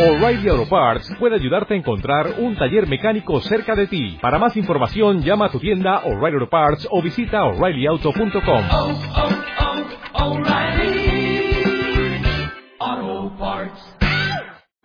O'Reilly 0.00 0.48
Auto 0.48 0.66
Parts 0.66 1.14
puede 1.18 1.34
ayudarte 1.34 1.74
a 1.74 1.76
encontrar 1.76 2.36
un 2.38 2.56
taller 2.56 2.86
mecánico 2.86 3.38
cerca 3.42 3.74
de 3.74 3.86
ti. 3.86 4.16
Para 4.22 4.38
más 4.38 4.56
información, 4.56 5.20
llama 5.20 5.44
a 5.44 5.50
tu 5.50 5.60
tienda 5.60 5.98
O'Reilly 6.06 6.38
Auto 6.38 6.48
Parts 6.48 6.88
o 6.90 7.02
visita 7.02 7.44
oreillyauto.com. 7.44 8.64
oh, 8.72 8.92
oh. 9.14 9.50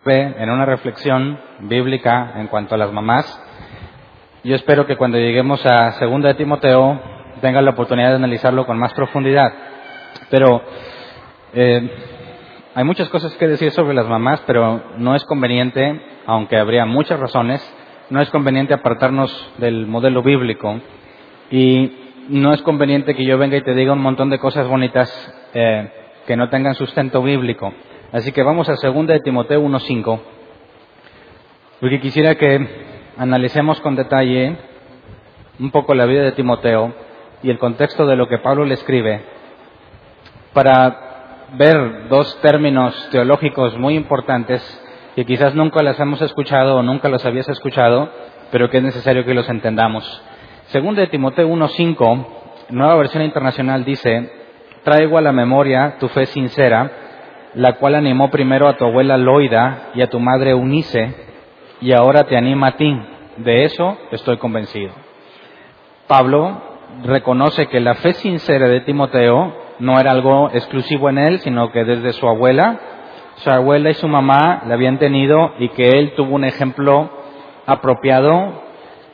Ve 0.04 0.34
en 0.36 0.50
una 0.50 0.66
reflexión 0.66 1.40
bíblica 1.60 2.34
en 2.36 2.48
cuanto 2.48 2.74
a 2.74 2.78
las 2.78 2.92
mamás. 2.92 3.24
Yo 4.44 4.54
espero 4.54 4.86
que 4.86 4.98
cuando 4.98 5.16
lleguemos 5.16 5.64
a 5.64 5.92
segunda 5.92 6.28
de 6.28 6.34
Timoteo 6.34 7.00
tengan 7.40 7.64
la 7.64 7.70
oportunidad 7.70 8.10
de 8.10 8.16
analizarlo 8.16 8.66
con 8.66 8.78
más 8.78 8.92
profundidad. 8.92 9.50
Pero 10.28 10.62
eh, 11.54 12.15
hay 12.76 12.84
muchas 12.84 13.08
cosas 13.08 13.34
que 13.36 13.48
decir 13.48 13.72
sobre 13.72 13.94
las 13.94 14.06
mamás, 14.06 14.42
pero 14.46 14.82
no 14.98 15.14
es 15.14 15.24
conveniente, 15.24 15.98
aunque 16.26 16.58
habría 16.58 16.84
muchas 16.84 17.18
razones, 17.18 17.66
no 18.10 18.20
es 18.20 18.28
conveniente 18.28 18.74
apartarnos 18.74 19.32
del 19.56 19.86
modelo 19.86 20.22
bíblico 20.22 20.78
y 21.50 21.90
no 22.28 22.52
es 22.52 22.60
conveniente 22.60 23.14
que 23.14 23.24
yo 23.24 23.38
venga 23.38 23.56
y 23.56 23.62
te 23.62 23.74
diga 23.74 23.94
un 23.94 24.02
montón 24.02 24.28
de 24.28 24.38
cosas 24.38 24.68
bonitas 24.68 25.10
eh, 25.54 25.90
que 26.26 26.36
no 26.36 26.50
tengan 26.50 26.74
sustento 26.74 27.22
bíblico. 27.22 27.72
Así 28.12 28.30
que 28.32 28.42
vamos 28.42 28.68
a 28.68 28.74
2 28.74 29.06
de 29.06 29.20
Timoteo 29.20 29.62
1.5, 29.62 30.20
porque 31.80 31.98
quisiera 31.98 32.34
que 32.34 32.60
analicemos 33.16 33.80
con 33.80 33.96
detalle 33.96 34.54
un 35.58 35.70
poco 35.70 35.94
la 35.94 36.04
vida 36.04 36.24
de 36.24 36.32
Timoteo 36.32 36.92
y 37.42 37.48
el 37.48 37.58
contexto 37.58 38.04
de 38.04 38.16
lo 38.16 38.28
que 38.28 38.36
Pablo 38.36 38.66
le 38.66 38.74
escribe 38.74 39.22
para 40.52 41.05
ver 41.54 42.08
dos 42.08 42.40
términos 42.40 43.08
teológicos 43.10 43.76
muy 43.78 43.94
importantes 43.94 44.62
que 45.14 45.24
quizás 45.24 45.54
nunca 45.54 45.82
las 45.82 45.98
hemos 45.98 46.20
escuchado 46.20 46.76
o 46.76 46.82
nunca 46.82 47.08
los 47.08 47.24
habías 47.24 47.48
escuchado, 47.48 48.10
pero 48.50 48.68
que 48.68 48.78
es 48.78 48.82
necesario 48.82 49.24
que 49.24 49.34
los 49.34 49.48
entendamos. 49.48 50.22
Según 50.66 50.94
de 50.94 51.06
Timoteo 51.06 51.48
1.5, 51.48 52.26
nueva 52.70 52.96
versión 52.96 53.22
internacional 53.22 53.84
dice, 53.84 54.30
traigo 54.84 55.16
a 55.16 55.22
la 55.22 55.32
memoria 55.32 55.96
tu 55.98 56.08
fe 56.08 56.26
sincera, 56.26 56.90
la 57.54 57.74
cual 57.74 57.94
animó 57.94 58.30
primero 58.30 58.68
a 58.68 58.76
tu 58.76 58.84
abuela 58.84 59.16
Loida 59.16 59.90
y 59.94 60.02
a 60.02 60.10
tu 60.10 60.20
madre 60.20 60.52
Unice, 60.52 61.14
y 61.80 61.92
ahora 61.92 62.24
te 62.24 62.36
anima 62.36 62.68
a 62.68 62.76
ti. 62.76 62.94
De 63.38 63.64
eso 63.64 63.96
estoy 64.10 64.36
convencido. 64.38 64.92
Pablo 66.06 66.60
reconoce 67.04 67.66
que 67.68 67.80
la 67.80 67.94
fe 67.94 68.12
sincera 68.14 68.68
de 68.68 68.80
Timoteo 68.80 69.65
no 69.78 70.00
era 70.00 70.10
algo 70.10 70.50
exclusivo 70.52 71.10
en 71.10 71.18
él, 71.18 71.40
sino 71.40 71.70
que 71.72 71.84
desde 71.84 72.12
su 72.12 72.26
abuela, 72.26 72.80
su 73.36 73.50
abuela 73.50 73.90
y 73.90 73.94
su 73.94 74.08
mamá 74.08 74.62
la 74.66 74.74
habían 74.74 74.98
tenido 74.98 75.52
y 75.58 75.68
que 75.70 75.88
él 75.90 76.14
tuvo 76.16 76.34
un 76.34 76.44
ejemplo 76.44 77.10
apropiado 77.66 78.62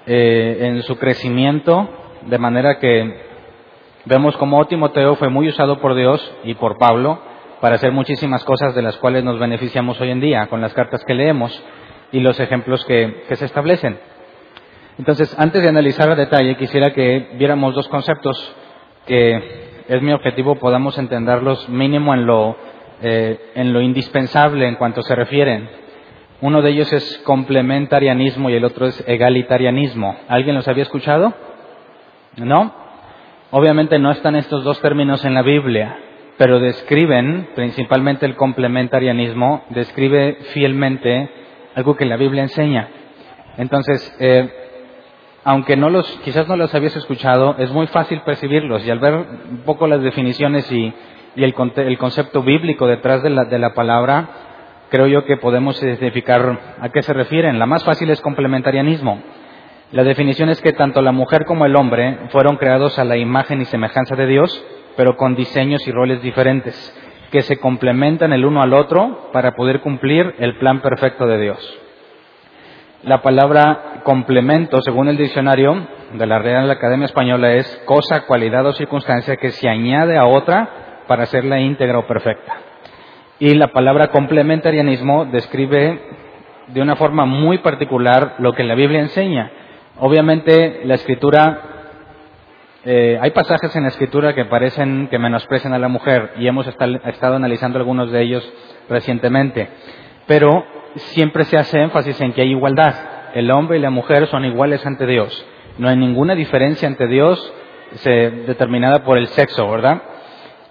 eh, 0.06 0.58
en 0.60 0.82
su 0.82 0.98
crecimiento, 0.98 1.88
de 2.22 2.38
manera 2.38 2.78
que 2.78 3.22
vemos 4.04 4.36
como 4.36 4.64
Timoteo 4.66 5.16
fue 5.16 5.28
muy 5.28 5.48
usado 5.48 5.80
por 5.80 5.94
Dios 5.94 6.34
y 6.44 6.54
por 6.54 6.78
Pablo 6.78 7.20
para 7.60 7.76
hacer 7.76 7.92
muchísimas 7.92 8.44
cosas 8.44 8.74
de 8.74 8.82
las 8.82 8.96
cuales 8.96 9.22
nos 9.24 9.38
beneficiamos 9.38 10.00
hoy 10.00 10.10
en 10.10 10.20
día 10.20 10.46
con 10.48 10.60
las 10.60 10.74
cartas 10.74 11.04
que 11.04 11.14
leemos 11.14 11.62
y 12.10 12.20
los 12.20 12.38
ejemplos 12.40 12.84
que, 12.84 13.24
que 13.28 13.36
se 13.36 13.44
establecen. 13.44 13.98
Entonces, 14.98 15.34
antes 15.38 15.62
de 15.62 15.68
analizar 15.68 16.10
a 16.10 16.14
detalle, 16.14 16.56
quisiera 16.56 16.92
que 16.92 17.30
viéramos 17.34 17.74
dos 17.74 17.88
conceptos 17.88 18.54
que 19.06 19.71
es 19.92 20.00
mi 20.00 20.12
objetivo 20.12 20.54
podamos 20.54 20.96
entenderlos 20.96 21.68
mínimo 21.68 22.14
en 22.14 22.24
lo, 22.24 22.56
eh, 23.02 23.50
en 23.54 23.74
lo 23.74 23.82
indispensable 23.82 24.66
en 24.66 24.76
cuanto 24.76 25.02
se 25.02 25.14
refieren. 25.14 25.68
Uno 26.40 26.62
de 26.62 26.70
ellos 26.70 26.90
es 26.94 27.18
complementarianismo 27.24 28.48
y 28.48 28.54
el 28.54 28.64
otro 28.64 28.86
es 28.86 29.04
egalitarianismo. 29.06 30.16
¿Alguien 30.28 30.56
los 30.56 30.66
había 30.66 30.84
escuchado? 30.84 31.34
¿No? 32.38 32.74
Obviamente 33.50 33.98
no 33.98 34.10
están 34.10 34.34
estos 34.34 34.64
dos 34.64 34.80
términos 34.80 35.26
en 35.26 35.34
la 35.34 35.42
Biblia, 35.42 35.98
pero 36.38 36.58
describen, 36.58 37.50
principalmente 37.54 38.24
el 38.24 38.34
complementarianismo, 38.34 39.64
describe 39.68 40.38
fielmente 40.54 41.28
algo 41.74 41.96
que 41.96 42.06
la 42.06 42.16
Biblia 42.16 42.44
enseña. 42.44 42.88
Entonces, 43.58 44.16
eh, 44.20 44.61
aunque 45.44 45.76
no 45.76 45.90
los, 45.90 46.06
quizás 46.24 46.46
no 46.48 46.56
los 46.56 46.74
habías 46.74 46.96
escuchado, 46.96 47.56
es 47.58 47.70
muy 47.72 47.86
fácil 47.88 48.20
percibirlos 48.20 48.84
y 48.86 48.90
al 48.90 49.00
ver 49.00 49.14
un 49.14 49.62
poco 49.64 49.86
las 49.86 50.02
definiciones 50.02 50.70
y, 50.70 50.92
el, 51.36 51.54
el, 51.76 51.98
concepto 51.98 52.42
bíblico 52.42 52.86
detrás 52.86 53.22
de 53.22 53.30
la, 53.30 53.44
de 53.44 53.58
la 53.58 53.74
palabra, 53.74 54.28
creo 54.90 55.06
yo 55.06 55.24
que 55.24 55.38
podemos 55.38 55.82
identificar 55.82 56.58
a 56.80 56.88
qué 56.90 57.02
se 57.02 57.14
refieren. 57.14 57.58
La 57.58 57.66
más 57.66 57.82
fácil 57.84 58.10
es 58.10 58.20
complementarianismo. 58.20 59.20
La 59.90 60.04
definición 60.04 60.48
es 60.50 60.60
que 60.60 60.72
tanto 60.72 61.02
la 61.02 61.12
mujer 61.12 61.44
como 61.44 61.66
el 61.66 61.76
hombre 61.76 62.18
fueron 62.30 62.56
creados 62.56 62.98
a 62.98 63.04
la 63.04 63.16
imagen 63.16 63.60
y 63.60 63.64
semejanza 63.64 64.14
de 64.14 64.26
Dios, 64.26 64.64
pero 64.96 65.16
con 65.16 65.34
diseños 65.34 65.86
y 65.88 65.92
roles 65.92 66.22
diferentes, 66.22 66.74
que 67.30 67.42
se 67.42 67.58
complementan 67.58 68.32
el 68.32 68.44
uno 68.44 68.62
al 68.62 68.74
otro 68.74 69.30
para 69.32 69.52
poder 69.52 69.80
cumplir 69.80 70.34
el 70.38 70.56
plan 70.58 70.80
perfecto 70.80 71.26
de 71.26 71.40
Dios. 71.40 71.78
La 73.04 73.20
palabra 73.20 74.02
complemento, 74.04 74.80
según 74.80 75.08
el 75.08 75.16
diccionario 75.16 75.88
de 76.12 76.24
la 76.24 76.38
Real 76.38 76.70
Academia 76.70 77.06
Española, 77.06 77.52
es 77.54 77.82
cosa, 77.84 78.26
cualidad 78.26 78.64
o 78.64 78.72
circunstancia 78.74 79.36
que 79.38 79.50
se 79.50 79.68
añade 79.68 80.16
a 80.16 80.26
otra 80.26 81.02
para 81.08 81.24
hacerla 81.24 81.58
íntegra 81.58 81.98
o 81.98 82.06
perfecta. 82.06 82.54
Y 83.40 83.54
la 83.54 83.72
palabra 83.72 84.12
complementarianismo 84.12 85.24
describe 85.24 86.00
de 86.68 86.80
una 86.80 86.94
forma 86.94 87.26
muy 87.26 87.58
particular 87.58 88.36
lo 88.38 88.52
que 88.52 88.62
la 88.62 88.76
Biblia 88.76 89.00
enseña. 89.00 89.50
Obviamente 89.98 90.82
la 90.84 90.94
escritura, 90.94 91.60
eh, 92.84 93.18
hay 93.20 93.32
pasajes 93.32 93.74
en 93.74 93.82
la 93.82 93.88
escritura 93.88 94.32
que 94.32 94.44
parecen 94.44 95.08
que 95.08 95.18
menosprecian 95.18 95.74
a 95.74 95.80
la 95.80 95.88
mujer 95.88 96.34
y 96.36 96.46
hemos 96.46 96.68
estado 96.68 97.34
analizando 97.34 97.80
algunos 97.80 98.12
de 98.12 98.22
ellos 98.22 98.48
recientemente. 98.88 99.70
Pero 100.28 100.81
siempre 100.96 101.44
se 101.44 101.56
hace 101.56 101.80
énfasis 101.80 102.20
en 102.20 102.32
que 102.32 102.42
hay 102.42 102.50
igualdad. 102.50 102.94
El 103.34 103.50
hombre 103.50 103.78
y 103.78 103.80
la 103.80 103.90
mujer 103.90 104.26
son 104.26 104.44
iguales 104.44 104.84
ante 104.84 105.06
Dios. 105.06 105.46
No 105.78 105.88
hay 105.88 105.96
ninguna 105.96 106.34
diferencia 106.34 106.88
ante 106.88 107.06
Dios 107.06 107.52
determinada 108.04 109.04
por 109.04 109.18
el 109.18 109.26
sexo, 109.28 109.68
¿verdad? 109.70 110.02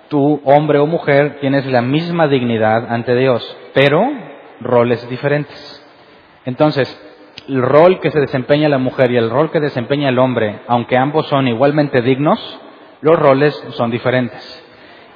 Tú, 0.09 0.41
hombre 0.43 0.79
o 0.79 0.87
mujer, 0.87 1.37
tienes 1.39 1.65
la 1.65 1.81
misma 1.81 2.27
dignidad 2.27 2.91
ante 2.91 3.15
Dios, 3.15 3.57
pero 3.73 4.03
roles 4.59 5.07
diferentes. 5.09 5.85
Entonces, 6.45 6.99
el 7.47 7.61
rol 7.61 7.99
que 7.99 8.11
se 8.11 8.19
desempeña 8.19 8.69
la 8.69 8.77
mujer 8.77 9.11
y 9.11 9.17
el 9.17 9.29
rol 9.29 9.51
que 9.51 9.59
desempeña 9.59 10.09
el 10.09 10.19
hombre, 10.19 10.59
aunque 10.67 10.97
ambos 10.97 11.27
son 11.27 11.47
igualmente 11.47 12.01
dignos, 12.01 12.59
los 13.01 13.17
roles 13.17 13.53
son 13.71 13.89
diferentes. 13.89 14.65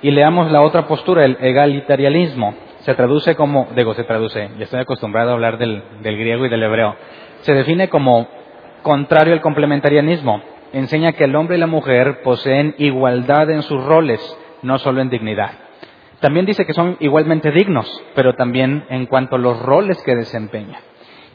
Y 0.02 0.12
leamos 0.12 0.52
la 0.52 0.62
otra 0.62 0.88
postura, 0.88 1.26
el 1.26 1.38
egalitarianismo 1.42 2.54
se 2.86 2.94
traduce 2.94 3.36
como, 3.36 3.68
digo, 3.76 3.96
se 3.96 4.04
traduce, 4.04 4.48
ya 4.60 4.64
estoy 4.64 4.80
acostumbrado 4.80 5.32
a 5.32 5.34
hablar 5.34 5.58
del, 5.58 5.82
del 6.04 6.18
griego 6.20 6.46
y 6.46 6.50
del 6.50 6.62
hebreo, 6.62 6.96
se 7.42 7.56
define 7.56 7.90
como 7.90 8.28
contrario 8.84 9.34
al 9.34 9.42
complementarianismo. 9.42 10.44
Enseña 10.72 11.14
que 11.14 11.24
el 11.24 11.36
hombre 11.36 11.58
y 11.58 11.60
la 11.60 11.66
mujer 11.66 12.22
poseen 12.22 12.76
igualdad 12.78 13.50
en 13.50 13.64
sus 13.64 13.84
roles, 13.84 14.22
no 14.62 14.78
solo 14.78 15.02
en 15.02 15.10
dignidad. 15.10 15.52
También 16.20 16.46
dice 16.46 16.68
que 16.68 16.74
son 16.74 16.98
igualmente 17.00 17.52
dignos, 17.52 18.04
pero 18.14 18.36
también 18.36 18.86
en 18.90 19.08
cuanto 19.08 19.38
a 19.38 19.40
los 19.40 19.60
roles 19.60 20.02
que 20.04 20.16
desempeñan. 20.16 20.82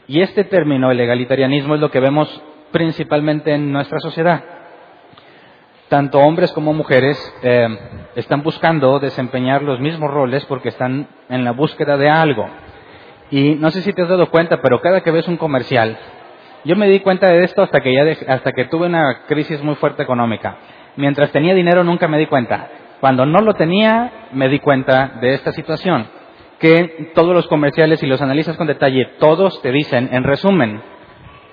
Y 0.07 0.21
este 0.21 0.45
término, 0.45 0.89
el 0.89 1.01
egalitarianismo, 1.01 1.75
es 1.75 1.81
lo 1.81 1.91
que 1.91 1.99
vemos 1.99 2.41
principalmente 2.71 3.53
en 3.53 3.73
nuestra 3.73 3.99
sociedad 3.99 4.60
tanto 5.91 6.19
hombres 6.19 6.53
como 6.53 6.73
mujeres 6.73 7.17
eh, 7.43 7.67
están 8.15 8.43
buscando 8.43 8.97
desempeñar 8.99 9.61
los 9.61 9.81
mismos 9.81 10.09
roles 10.09 10.45
porque 10.45 10.69
están 10.69 11.09
en 11.27 11.43
la 11.43 11.51
búsqueda 11.51 11.97
de 11.97 12.09
algo. 12.09 12.47
Y 13.29 13.55
no 13.55 13.69
sé 13.71 13.81
si 13.81 13.91
te 13.91 14.03
has 14.03 14.07
dado 14.07 14.31
cuenta, 14.31 14.61
pero 14.61 14.79
cada 14.79 15.01
que 15.01 15.11
ves 15.11 15.27
un 15.27 15.35
comercial, 15.35 15.97
yo 16.63 16.77
me 16.77 16.87
di 16.87 17.01
cuenta 17.01 17.27
de 17.27 17.43
esto 17.43 17.61
hasta 17.61 17.81
que 17.81 17.93
ya 17.93 18.33
hasta 18.33 18.53
que 18.53 18.65
tuve 18.65 18.87
una 18.87 19.23
crisis 19.27 19.61
muy 19.61 19.75
fuerte 19.75 20.01
económica. 20.01 20.55
Mientras 20.95 21.29
tenía 21.33 21.53
dinero 21.53 21.83
nunca 21.83 22.07
me 22.07 22.19
di 22.19 22.27
cuenta. 22.27 22.69
Cuando 23.01 23.25
no 23.25 23.41
lo 23.41 23.55
tenía 23.55 24.29
me 24.31 24.47
di 24.47 24.59
cuenta 24.59 25.17
de 25.19 25.33
esta 25.33 25.51
situación, 25.51 26.07
que 26.59 27.11
todos 27.13 27.33
los 27.33 27.47
comerciales 27.47 28.01
y 28.01 28.07
los 28.07 28.21
analizas 28.21 28.55
con 28.55 28.67
detalle, 28.67 29.09
todos 29.19 29.61
te 29.61 29.73
dicen, 29.73 30.07
en 30.13 30.23
resumen, 30.23 30.81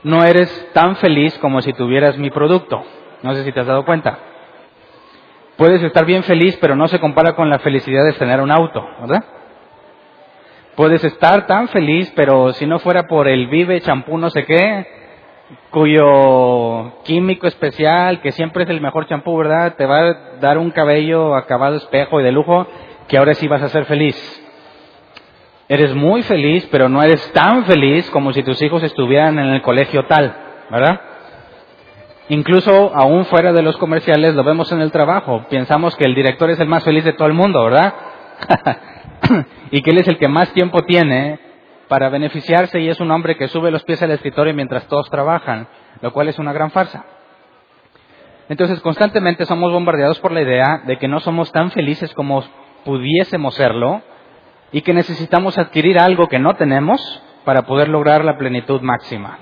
no 0.04 0.22
eres 0.22 0.70
tan 0.74 0.94
feliz 0.94 1.36
como 1.38 1.60
si 1.60 1.72
tuvieras 1.72 2.16
mi 2.18 2.30
producto. 2.30 2.84
No 3.22 3.34
sé 3.34 3.44
si 3.44 3.52
te 3.52 3.60
has 3.60 3.66
dado 3.66 3.84
cuenta. 3.84 4.18
Puedes 5.56 5.82
estar 5.82 6.04
bien 6.04 6.22
feliz, 6.22 6.56
pero 6.60 6.76
no 6.76 6.86
se 6.86 7.00
compara 7.00 7.34
con 7.34 7.50
la 7.50 7.58
felicidad 7.58 8.04
de 8.04 8.12
tener 8.12 8.40
un 8.40 8.50
auto, 8.50 8.86
¿verdad? 9.00 9.24
Puedes 10.76 11.02
estar 11.02 11.46
tan 11.48 11.66
feliz, 11.68 12.12
pero 12.14 12.52
si 12.52 12.64
no 12.64 12.78
fuera 12.78 13.08
por 13.08 13.26
el 13.26 13.48
Vive 13.48 13.80
champú 13.80 14.16
no 14.16 14.30
sé 14.30 14.44
qué, 14.44 14.86
cuyo 15.70 17.02
químico 17.02 17.48
especial, 17.48 18.20
que 18.20 18.30
siempre 18.30 18.62
es 18.62 18.70
el 18.70 18.80
mejor 18.80 19.08
champú, 19.08 19.36
¿verdad? 19.36 19.74
Te 19.74 19.86
va 19.86 19.98
a 19.98 20.16
dar 20.40 20.58
un 20.58 20.70
cabello 20.70 21.34
acabado 21.34 21.74
espejo 21.76 22.20
y 22.20 22.22
de 22.22 22.30
lujo, 22.30 22.68
que 23.08 23.18
ahora 23.18 23.34
sí 23.34 23.48
vas 23.48 23.62
a 23.62 23.68
ser 23.68 23.86
feliz. 23.86 24.16
Eres 25.68 25.92
muy 25.94 26.22
feliz, 26.22 26.68
pero 26.70 26.88
no 26.88 27.02
eres 27.02 27.32
tan 27.32 27.64
feliz 27.64 28.08
como 28.10 28.32
si 28.32 28.44
tus 28.44 28.62
hijos 28.62 28.82
estuvieran 28.84 29.38
en 29.40 29.48
el 29.48 29.62
colegio 29.62 30.06
tal, 30.06 30.32
¿verdad? 30.70 31.00
Incluso 32.30 32.92
aún 32.94 33.24
fuera 33.24 33.52
de 33.52 33.62
los 33.62 33.76
comerciales 33.78 34.34
lo 34.34 34.44
vemos 34.44 34.70
en 34.72 34.80
el 34.80 34.92
trabajo. 34.92 35.46
Pensamos 35.48 35.96
que 35.96 36.04
el 36.04 36.14
director 36.14 36.50
es 36.50 36.60
el 36.60 36.68
más 36.68 36.84
feliz 36.84 37.04
de 37.04 37.14
todo 37.14 37.26
el 37.26 37.34
mundo, 37.34 37.64
¿verdad? 37.64 37.94
y 39.70 39.80
que 39.80 39.90
él 39.90 39.98
es 39.98 40.08
el 40.08 40.18
que 40.18 40.28
más 40.28 40.52
tiempo 40.52 40.82
tiene 40.82 41.40
para 41.88 42.10
beneficiarse 42.10 42.80
y 42.80 42.88
es 42.88 43.00
un 43.00 43.10
hombre 43.10 43.36
que 43.36 43.48
sube 43.48 43.70
los 43.70 43.82
pies 43.84 44.02
al 44.02 44.10
escritorio 44.10 44.52
mientras 44.52 44.86
todos 44.88 45.08
trabajan, 45.08 45.68
lo 46.02 46.12
cual 46.12 46.28
es 46.28 46.38
una 46.38 46.52
gran 46.52 46.70
farsa. 46.70 47.04
Entonces 48.50 48.80
constantemente 48.80 49.46
somos 49.46 49.72
bombardeados 49.72 50.20
por 50.20 50.32
la 50.32 50.42
idea 50.42 50.82
de 50.84 50.98
que 50.98 51.08
no 51.08 51.20
somos 51.20 51.50
tan 51.50 51.70
felices 51.70 52.12
como 52.12 52.44
pudiésemos 52.84 53.54
serlo 53.54 54.02
y 54.70 54.82
que 54.82 54.92
necesitamos 54.92 55.56
adquirir 55.56 55.98
algo 55.98 56.28
que 56.28 56.38
no 56.38 56.54
tenemos 56.56 57.22
para 57.44 57.62
poder 57.62 57.88
lograr 57.88 58.22
la 58.22 58.36
plenitud 58.36 58.82
máxima. 58.82 59.38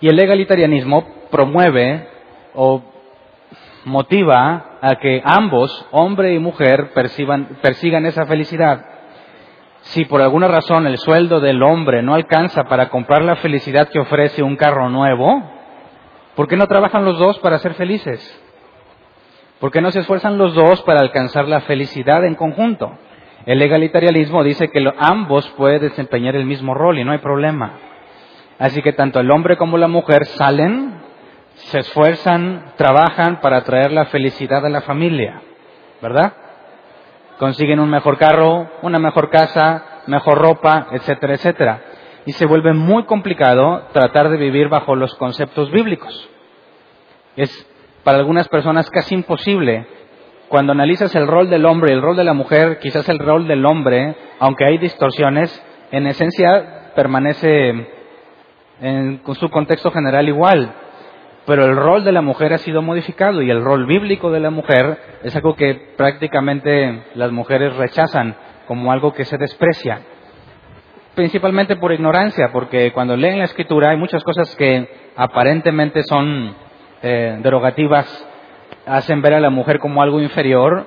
Y 0.00 0.08
el 0.08 0.16
legalitarianismo 0.16 1.17
promueve 1.30 2.08
o 2.54 2.82
motiva 3.84 4.78
a 4.80 4.96
que 4.96 5.22
ambos, 5.24 5.86
hombre 5.90 6.34
y 6.34 6.38
mujer, 6.38 6.92
persigan 6.92 8.06
esa 8.06 8.26
felicidad. 8.26 8.84
Si 9.80 10.04
por 10.04 10.20
alguna 10.20 10.48
razón 10.48 10.86
el 10.86 10.98
sueldo 10.98 11.40
del 11.40 11.62
hombre 11.62 12.02
no 12.02 12.14
alcanza 12.14 12.64
para 12.64 12.88
comprar 12.88 13.22
la 13.22 13.36
felicidad 13.36 13.88
que 13.88 14.00
ofrece 14.00 14.42
un 14.42 14.56
carro 14.56 14.90
nuevo, 14.90 15.42
¿por 16.34 16.48
qué 16.48 16.56
no 16.56 16.66
trabajan 16.66 17.04
los 17.04 17.18
dos 17.18 17.38
para 17.38 17.58
ser 17.58 17.74
felices? 17.74 18.44
¿Por 19.60 19.70
qué 19.72 19.80
no 19.80 19.90
se 19.90 20.00
esfuerzan 20.00 20.38
los 20.38 20.54
dos 20.54 20.82
para 20.82 21.00
alcanzar 21.00 21.48
la 21.48 21.60
felicidad 21.62 22.24
en 22.24 22.34
conjunto? 22.34 22.92
El 23.46 23.58
legalitarianismo 23.58 24.44
dice 24.44 24.68
que 24.68 24.84
ambos 24.98 25.48
pueden 25.56 25.80
desempeñar 25.80 26.36
el 26.36 26.44
mismo 26.44 26.74
rol 26.74 26.98
y 26.98 27.04
no 27.04 27.12
hay 27.12 27.18
problema. 27.18 27.72
Así 28.58 28.82
que 28.82 28.92
tanto 28.92 29.20
el 29.20 29.30
hombre 29.30 29.56
como 29.56 29.78
la 29.78 29.88
mujer 29.88 30.26
salen, 30.26 30.94
se 31.66 31.80
esfuerzan, 31.80 32.72
trabajan 32.76 33.40
para 33.40 33.62
traer 33.62 33.92
la 33.92 34.06
felicidad 34.06 34.64
a 34.64 34.70
la 34.70 34.82
familia, 34.82 35.42
¿verdad? 36.00 36.32
Consiguen 37.38 37.80
un 37.80 37.90
mejor 37.90 38.18
carro, 38.18 38.68
una 38.82 38.98
mejor 38.98 39.30
casa, 39.30 40.02
mejor 40.06 40.38
ropa, 40.38 40.88
etcétera, 40.92 41.34
etcétera. 41.34 41.82
Y 42.26 42.32
se 42.32 42.46
vuelve 42.46 42.72
muy 42.72 43.04
complicado 43.04 43.88
tratar 43.92 44.28
de 44.28 44.36
vivir 44.36 44.68
bajo 44.68 44.96
los 44.96 45.14
conceptos 45.16 45.70
bíblicos. 45.70 46.28
Es 47.36 47.50
para 48.04 48.18
algunas 48.18 48.48
personas 48.48 48.90
casi 48.90 49.14
imposible. 49.14 49.86
Cuando 50.48 50.72
analizas 50.72 51.14
el 51.14 51.26
rol 51.26 51.50
del 51.50 51.66
hombre 51.66 51.90
y 51.90 51.94
el 51.94 52.02
rol 52.02 52.16
de 52.16 52.24
la 52.24 52.32
mujer, 52.32 52.78
quizás 52.78 53.08
el 53.08 53.18
rol 53.18 53.46
del 53.46 53.64
hombre, 53.66 54.16
aunque 54.40 54.64
hay 54.64 54.78
distorsiones, 54.78 55.62
en 55.90 56.06
esencia 56.06 56.92
permanece 56.94 57.86
en 58.80 59.20
su 59.34 59.48
contexto 59.50 59.90
general 59.90 60.28
igual. 60.28 60.72
Pero 61.48 61.64
el 61.64 61.76
rol 61.76 62.04
de 62.04 62.12
la 62.12 62.20
mujer 62.20 62.52
ha 62.52 62.58
sido 62.58 62.82
modificado 62.82 63.40
y 63.40 63.50
el 63.50 63.64
rol 63.64 63.86
bíblico 63.86 64.30
de 64.30 64.38
la 64.38 64.50
mujer 64.50 64.98
es 65.22 65.34
algo 65.34 65.56
que 65.56 65.94
prácticamente 65.96 67.04
las 67.14 67.32
mujeres 67.32 67.74
rechazan 67.74 68.36
como 68.66 68.92
algo 68.92 69.14
que 69.14 69.24
se 69.24 69.38
desprecia. 69.38 70.02
Principalmente 71.14 71.76
por 71.76 71.90
ignorancia, 71.90 72.50
porque 72.52 72.92
cuando 72.92 73.16
leen 73.16 73.38
la 73.38 73.46
escritura 73.46 73.92
hay 73.92 73.96
muchas 73.96 74.22
cosas 74.24 74.54
que 74.56 74.90
aparentemente 75.16 76.02
son 76.02 76.54
eh, 77.02 77.38
derogativas, 77.42 78.28
hacen 78.84 79.22
ver 79.22 79.32
a 79.32 79.40
la 79.40 79.48
mujer 79.48 79.78
como 79.78 80.02
algo 80.02 80.20
inferior, 80.20 80.86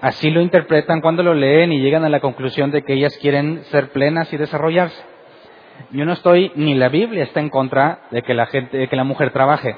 así 0.00 0.30
lo 0.30 0.40
interpretan 0.40 1.02
cuando 1.02 1.22
lo 1.22 1.34
leen 1.34 1.74
y 1.74 1.82
llegan 1.82 2.06
a 2.06 2.08
la 2.08 2.20
conclusión 2.20 2.70
de 2.70 2.84
que 2.84 2.94
ellas 2.94 3.18
quieren 3.20 3.64
ser 3.64 3.90
plenas 3.90 4.32
y 4.32 4.38
desarrollarse. 4.38 5.02
Yo 5.90 6.06
no 6.06 6.14
estoy, 6.14 6.52
ni 6.54 6.74
la 6.74 6.88
Biblia 6.88 7.24
está 7.24 7.40
en 7.40 7.50
contra 7.50 8.00
de 8.10 8.22
que 8.22 8.32
la, 8.32 8.46
gente, 8.46 8.78
de 8.78 8.88
que 8.88 8.96
la 8.96 9.04
mujer 9.04 9.30
trabaje. 9.30 9.76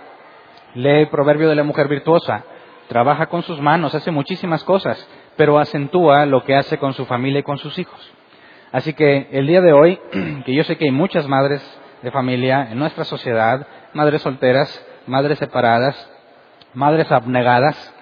Lee 0.74 1.00
el 1.02 1.08
proverbio 1.08 1.48
de 1.48 1.54
la 1.54 1.64
mujer 1.64 1.88
virtuosa. 1.88 2.44
Trabaja 2.88 3.26
con 3.26 3.42
sus 3.42 3.60
manos, 3.60 3.94
hace 3.94 4.10
muchísimas 4.10 4.64
cosas, 4.64 5.08
pero 5.36 5.58
acentúa 5.58 6.26
lo 6.26 6.44
que 6.44 6.54
hace 6.54 6.78
con 6.78 6.92
su 6.92 7.06
familia 7.06 7.40
y 7.40 7.44
con 7.44 7.58
sus 7.58 7.78
hijos. 7.78 8.12
Así 8.72 8.94
que 8.94 9.28
el 9.32 9.46
día 9.46 9.60
de 9.60 9.72
hoy, 9.72 9.98
que 10.44 10.54
yo 10.54 10.64
sé 10.64 10.76
que 10.76 10.86
hay 10.86 10.90
muchas 10.90 11.28
madres 11.28 11.62
de 12.02 12.10
familia 12.10 12.68
en 12.70 12.78
nuestra 12.78 13.04
sociedad, 13.04 13.66
madres 13.94 14.22
solteras, 14.22 14.86
madres 15.06 15.38
separadas, 15.38 16.10
madres 16.74 17.10
abnegadas, 17.12 17.94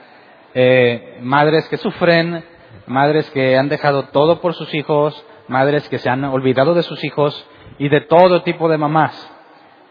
eh, 0.55 1.19
madres 1.20 1.69
que 1.69 1.76
sufren, 1.76 2.44
madres 2.87 3.31
que 3.31 3.56
han 3.56 3.69
dejado 3.69 4.05
todo 4.05 4.40
por 4.40 4.55
sus 4.55 4.72
hijos, 4.75 5.25
madres 5.49 5.88
que 5.88 5.99
se 5.99 6.08
han 6.08 6.25
olvidado 6.25 6.75
de 6.75 6.82
sus 6.82 7.02
hijos 7.05 7.46
y 7.78 7.88
de 7.88 8.00
todo 8.02 8.43
tipo 8.43 8.69
de 8.69 8.78
mamás. 8.78 9.37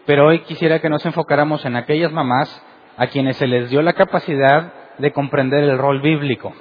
Pero 0.06 0.28
hoy 0.28 0.40
quisiera 0.40 0.80
que 0.80 0.88
nos 0.88 1.04
enfocáramos 1.06 1.64
en 1.64 1.76
aquellas 1.76 2.12
mamás 2.12 2.64
a 3.00 3.06
quienes 3.06 3.38
se 3.38 3.46
les 3.46 3.70
dio 3.70 3.80
la 3.80 3.94
capacidad 3.94 4.74
de 4.98 5.10
comprender 5.10 5.64
el 5.64 5.78
rol 5.78 6.02
bíblico. 6.02 6.52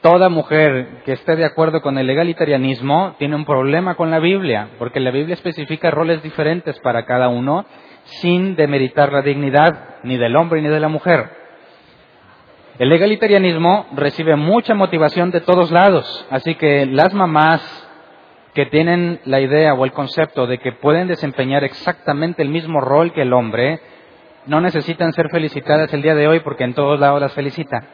Toda 0.00 0.28
mujer 0.28 1.02
que 1.04 1.10
esté 1.10 1.34
de 1.34 1.44
acuerdo 1.44 1.82
con 1.82 1.98
el 1.98 2.06
legalitarianismo 2.06 3.16
tiene 3.18 3.34
un 3.34 3.44
problema 3.44 3.96
con 3.96 4.12
la 4.12 4.20
Biblia, 4.20 4.68
porque 4.78 5.00
la 5.00 5.10
Biblia 5.10 5.34
especifica 5.34 5.90
roles 5.90 6.22
diferentes 6.22 6.78
para 6.78 7.04
cada 7.04 7.28
uno 7.28 7.66
sin 8.04 8.54
demeritar 8.54 9.12
la 9.12 9.22
dignidad 9.22 9.96
ni 10.04 10.18
del 10.18 10.36
hombre 10.36 10.62
ni 10.62 10.68
de 10.68 10.78
la 10.78 10.88
mujer. 10.88 11.30
El 12.78 12.88
legalitarianismo 12.88 13.86
recibe 13.96 14.36
mucha 14.36 14.74
motivación 14.74 15.32
de 15.32 15.40
todos 15.40 15.72
lados, 15.72 16.28
así 16.30 16.54
que 16.54 16.86
las 16.86 17.12
mamás 17.12 17.60
que 18.54 18.66
tienen 18.66 19.18
la 19.24 19.40
idea 19.40 19.74
o 19.74 19.84
el 19.84 19.90
concepto 19.90 20.46
de 20.46 20.58
que 20.58 20.70
pueden 20.70 21.08
desempeñar 21.08 21.64
exactamente 21.64 22.40
el 22.42 22.50
mismo 22.50 22.80
rol 22.80 23.12
que 23.12 23.22
el 23.22 23.32
hombre, 23.32 23.80
no 24.46 24.60
necesitan 24.60 25.12
ser 25.12 25.28
felicitadas 25.30 25.92
el 25.92 26.02
día 26.02 26.14
de 26.14 26.28
hoy 26.28 26.40
porque 26.40 26.64
en 26.64 26.74
todos 26.74 26.98
lados 26.98 27.20
las 27.20 27.32
felicitan. 27.32 27.86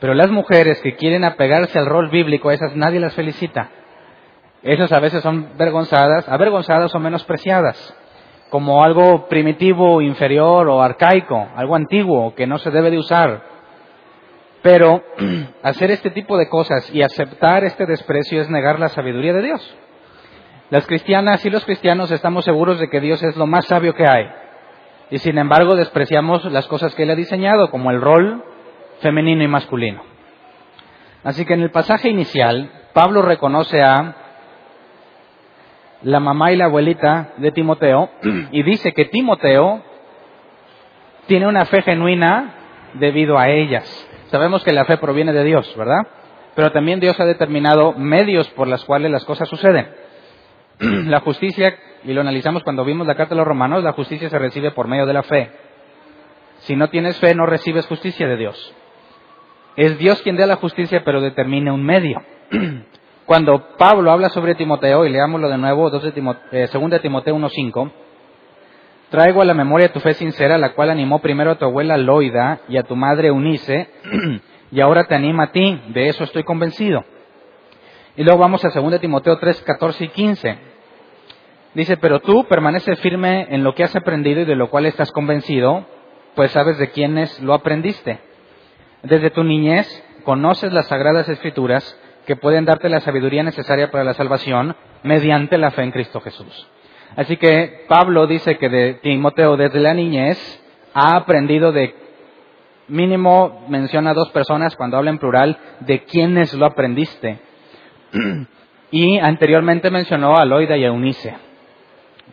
Pero 0.00 0.14
las 0.14 0.30
mujeres 0.30 0.80
que 0.80 0.94
quieren 0.94 1.24
apegarse 1.24 1.78
al 1.78 1.86
rol 1.86 2.08
bíblico, 2.10 2.50
esas 2.50 2.76
nadie 2.76 3.00
las 3.00 3.14
felicita. 3.14 3.70
Esas 4.62 4.92
a 4.92 5.00
veces 5.00 5.22
son 5.22 5.50
avergonzadas, 5.54 6.28
avergonzadas 6.28 6.94
o 6.94 6.98
menospreciadas, 7.00 7.96
como 8.50 8.82
algo 8.82 9.28
primitivo, 9.28 10.00
inferior 10.00 10.68
o 10.68 10.82
arcaico, 10.82 11.48
algo 11.56 11.76
antiguo 11.76 12.34
que 12.34 12.46
no 12.46 12.58
se 12.58 12.70
debe 12.70 12.90
de 12.90 12.98
usar. 12.98 13.42
Pero 14.62 15.02
hacer 15.62 15.90
este 15.90 16.10
tipo 16.10 16.36
de 16.36 16.48
cosas 16.48 16.92
y 16.92 17.02
aceptar 17.02 17.64
este 17.64 17.86
desprecio 17.86 18.40
es 18.40 18.50
negar 18.50 18.78
la 18.78 18.88
sabiduría 18.88 19.32
de 19.32 19.42
Dios. 19.42 19.76
Las 20.70 20.86
cristianas 20.86 21.44
y 21.46 21.50
los 21.50 21.64
cristianos 21.64 22.10
estamos 22.10 22.44
seguros 22.44 22.78
de 22.78 22.88
que 22.88 23.00
Dios 23.00 23.22
es 23.22 23.36
lo 23.36 23.46
más 23.46 23.64
sabio 23.66 23.94
que 23.94 24.06
hay. 24.06 24.28
Y 25.10 25.18
sin 25.18 25.38
embargo 25.38 25.76
despreciamos 25.76 26.44
las 26.52 26.66
cosas 26.66 26.94
que 26.94 27.04
Él 27.04 27.10
ha 27.10 27.14
diseñado, 27.14 27.70
como 27.70 27.90
el 27.90 28.00
rol 28.00 28.44
femenino 29.00 29.42
y 29.42 29.48
masculino. 29.48 30.02
Así 31.24 31.44
que 31.44 31.54
en 31.54 31.62
el 31.62 31.70
pasaje 31.70 32.08
inicial, 32.08 32.70
Pablo 32.92 33.22
reconoce 33.22 33.82
a 33.82 34.14
la 36.02 36.20
mamá 36.20 36.52
y 36.52 36.56
la 36.56 36.66
abuelita 36.66 37.32
de 37.38 37.50
Timoteo 37.52 38.10
y 38.52 38.62
dice 38.62 38.92
que 38.92 39.06
Timoteo 39.06 39.82
tiene 41.26 41.46
una 41.46 41.64
fe 41.66 41.82
genuina 41.82 42.54
debido 42.94 43.38
a 43.38 43.48
ellas. 43.48 44.08
Sabemos 44.30 44.62
que 44.64 44.72
la 44.72 44.84
fe 44.84 44.96
proviene 44.98 45.32
de 45.32 45.44
Dios, 45.44 45.74
¿verdad? 45.76 46.06
Pero 46.54 46.72
también 46.72 47.00
Dios 47.00 47.18
ha 47.20 47.24
determinado 47.24 47.92
medios 47.92 48.48
por 48.50 48.68
los 48.68 48.84
cuales 48.84 49.10
las 49.10 49.24
cosas 49.24 49.48
suceden. 49.48 49.88
la 50.78 51.20
justicia, 51.20 51.76
y 52.08 52.14
lo 52.14 52.22
analizamos 52.22 52.62
cuando 52.62 52.86
vimos 52.86 53.06
la 53.06 53.16
carta 53.16 53.34
de 53.34 53.38
los 53.38 53.46
romanos, 53.46 53.84
la 53.84 53.92
justicia 53.92 54.30
se 54.30 54.38
recibe 54.38 54.70
por 54.70 54.88
medio 54.88 55.04
de 55.04 55.12
la 55.12 55.22
fe. 55.22 55.50
Si 56.60 56.74
no 56.74 56.88
tienes 56.88 57.18
fe, 57.18 57.34
no 57.34 57.44
recibes 57.44 57.86
justicia 57.86 58.26
de 58.26 58.38
Dios. 58.38 58.74
Es 59.76 59.98
Dios 59.98 60.22
quien 60.22 60.36
da 60.38 60.46
la 60.46 60.56
justicia, 60.56 61.02
pero 61.04 61.20
determina 61.20 61.70
un 61.70 61.84
medio. 61.84 62.22
Cuando 63.26 63.76
Pablo 63.76 64.10
habla 64.10 64.30
sobre 64.30 64.54
Timoteo, 64.54 65.04
y 65.04 65.10
leámoslo 65.10 65.50
de 65.50 65.58
nuevo, 65.58 65.90
2 65.90 66.02
de 66.02 66.12
Timoteo, 66.12 66.42
eh, 66.50 66.66
2 66.72 67.02
Timoteo 67.02 67.36
1.5, 67.36 67.92
Traigo 69.10 69.42
a 69.42 69.44
la 69.44 69.52
memoria 69.52 69.92
tu 69.92 70.00
fe 70.00 70.14
sincera, 70.14 70.56
la 70.56 70.72
cual 70.72 70.88
animó 70.88 71.18
primero 71.18 71.50
a 71.50 71.58
tu 71.58 71.66
abuela 71.66 71.98
Loida 71.98 72.60
y 72.70 72.78
a 72.78 72.84
tu 72.84 72.96
madre 72.96 73.30
Unice, 73.30 73.90
y 74.70 74.80
ahora 74.80 75.04
te 75.04 75.14
anima 75.14 75.44
a 75.44 75.52
ti, 75.52 75.78
de 75.88 76.08
eso 76.08 76.24
estoy 76.24 76.42
convencido. 76.42 77.04
Y 78.16 78.24
luego 78.24 78.38
vamos 78.38 78.64
a 78.64 78.70
2 78.70 78.98
Timoteo 78.98 79.38
3, 79.38 79.60
14 79.60 80.04
y 80.04 80.08
15. 80.08 80.67
Dice, 81.74 81.96
pero 81.96 82.20
tú 82.20 82.44
permanece 82.48 82.96
firme 82.96 83.46
en 83.50 83.62
lo 83.62 83.74
que 83.74 83.84
has 83.84 83.94
aprendido 83.94 84.40
y 84.40 84.44
de 84.44 84.56
lo 84.56 84.70
cual 84.70 84.86
estás 84.86 85.12
convencido, 85.12 85.86
pues 86.34 86.50
sabes 86.52 86.78
de 86.78 86.90
quiénes 86.90 87.40
lo 87.40 87.54
aprendiste. 87.54 88.20
Desde 89.02 89.30
tu 89.30 89.44
niñez 89.44 89.86
conoces 90.24 90.72
las 90.72 90.86
sagradas 90.86 91.28
escrituras 91.28 91.98
que 92.26 92.36
pueden 92.36 92.64
darte 92.64 92.88
la 92.88 93.00
sabiduría 93.00 93.42
necesaria 93.42 93.90
para 93.90 94.04
la 94.04 94.14
salvación 94.14 94.76
mediante 95.02 95.56
la 95.56 95.70
fe 95.70 95.82
en 95.82 95.92
Cristo 95.92 96.20
Jesús. 96.20 96.68
Así 97.16 97.36
que 97.36 97.86
Pablo 97.88 98.26
dice 98.26 98.58
que 98.58 98.68
de 98.68 98.94
Timoteo 98.94 99.56
desde 99.56 99.80
la 99.80 99.94
niñez 99.94 100.38
ha 100.94 101.16
aprendido 101.16 101.72
de 101.72 101.94
mínimo 102.88 103.64
menciona 103.68 104.10
a 104.10 104.14
dos 104.14 104.30
personas 104.30 104.74
cuando 104.76 104.96
habla 104.96 105.10
en 105.10 105.18
plural 105.18 105.58
de 105.80 106.04
quiénes 106.04 106.52
lo 106.54 106.66
aprendiste. 106.66 107.38
Y 108.90 109.18
anteriormente 109.18 109.90
mencionó 109.90 110.38
a 110.38 110.46
Loida 110.46 110.78
y 110.78 110.84
a 110.84 110.86
Eunice, 110.86 111.36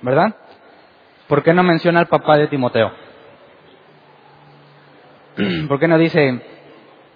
¿verdad? 0.01 0.35
¿Por 1.27 1.43
qué 1.43 1.53
no 1.53 1.63
menciona 1.63 1.99
al 1.99 2.07
papá 2.07 2.37
de 2.37 2.47
Timoteo? 2.47 2.91
¿Por 5.67 5.79
qué 5.79 5.87
no 5.87 5.97
dice, 5.97 6.41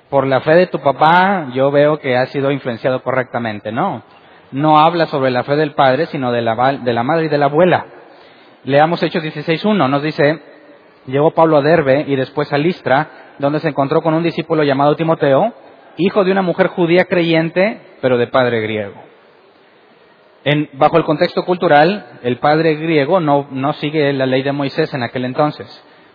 por 0.10 0.26
la 0.26 0.42
fe 0.42 0.56
de 0.56 0.68
tu 0.68 0.80
papá 0.80 1.48
yo 1.54 1.72
veo 1.72 2.00
que 2.00 2.18
ha 2.18 2.26
sido 2.28 2.52
influenciado 2.52 3.04
correctamente? 3.04 3.72
No, 3.72 4.04
no 4.52 4.80
habla 4.80 5.06
sobre 5.06 5.32
la 5.32 5.44
fe 5.44 5.56
del 5.56 5.74
padre, 5.74 6.08
sino 6.08 6.32
de 6.32 6.42
la, 6.42 6.80
de 6.84 6.94
la 6.94 7.04
madre 7.04 7.26
y 7.26 7.30
de 7.30 7.38
la 7.38 7.46
abuela. 7.46 7.86
Leamos 8.64 9.02
Hechos 9.04 9.24
16.1, 9.24 9.90
nos 9.90 10.04
dice, 10.04 10.42
llegó 11.06 11.32
Pablo 11.32 11.58
a 11.58 11.62
Derbe 11.62 12.06
y 12.08 12.16
después 12.16 12.52
a 12.52 12.58
Listra, 12.58 13.36
donde 13.40 13.60
se 13.60 13.70
encontró 13.70 14.02
con 14.02 14.14
un 14.14 14.24
discípulo 14.24 14.64
llamado 14.64 14.96
Timoteo, 14.96 15.54
hijo 15.98 16.24
de 16.24 16.32
una 16.32 16.42
mujer 16.42 16.68
judía 16.68 17.06
creyente, 17.06 17.82
pero 18.02 18.18
de 18.18 18.28
padre 18.28 18.62
griego. 18.62 19.09
En, 20.46 20.70
bajo 20.74 20.98
el 20.98 21.04
contexto 21.04 21.44
cultural, 21.44 22.20
el 22.24 22.38
padre 22.38 22.76
griego 22.76 23.20
no, 23.20 23.74
sigue 23.74 24.14
la 24.14 24.26
ley 24.26 24.42
de 24.42 24.54
Moisés 24.54 24.94
en 24.94 25.04
aquel 25.04 25.26
entonces. 25.26 25.68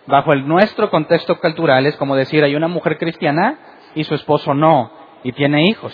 Bajo 0.07 0.33
nuestro 0.35 0.89
contexto 0.89 1.39
cultural 1.39 1.85
es 1.85 1.95
como 1.97 2.15
decir, 2.15 2.43
hay 2.43 2.55
una 2.55 2.67
mujer 2.67 2.97
cristiana 2.97 3.59
y 3.93 4.03
su 4.03 4.15
esposo 4.15 4.53
no, 4.53 4.91
y 5.23 5.31
tiene 5.31 5.65
hijos. 5.65 5.93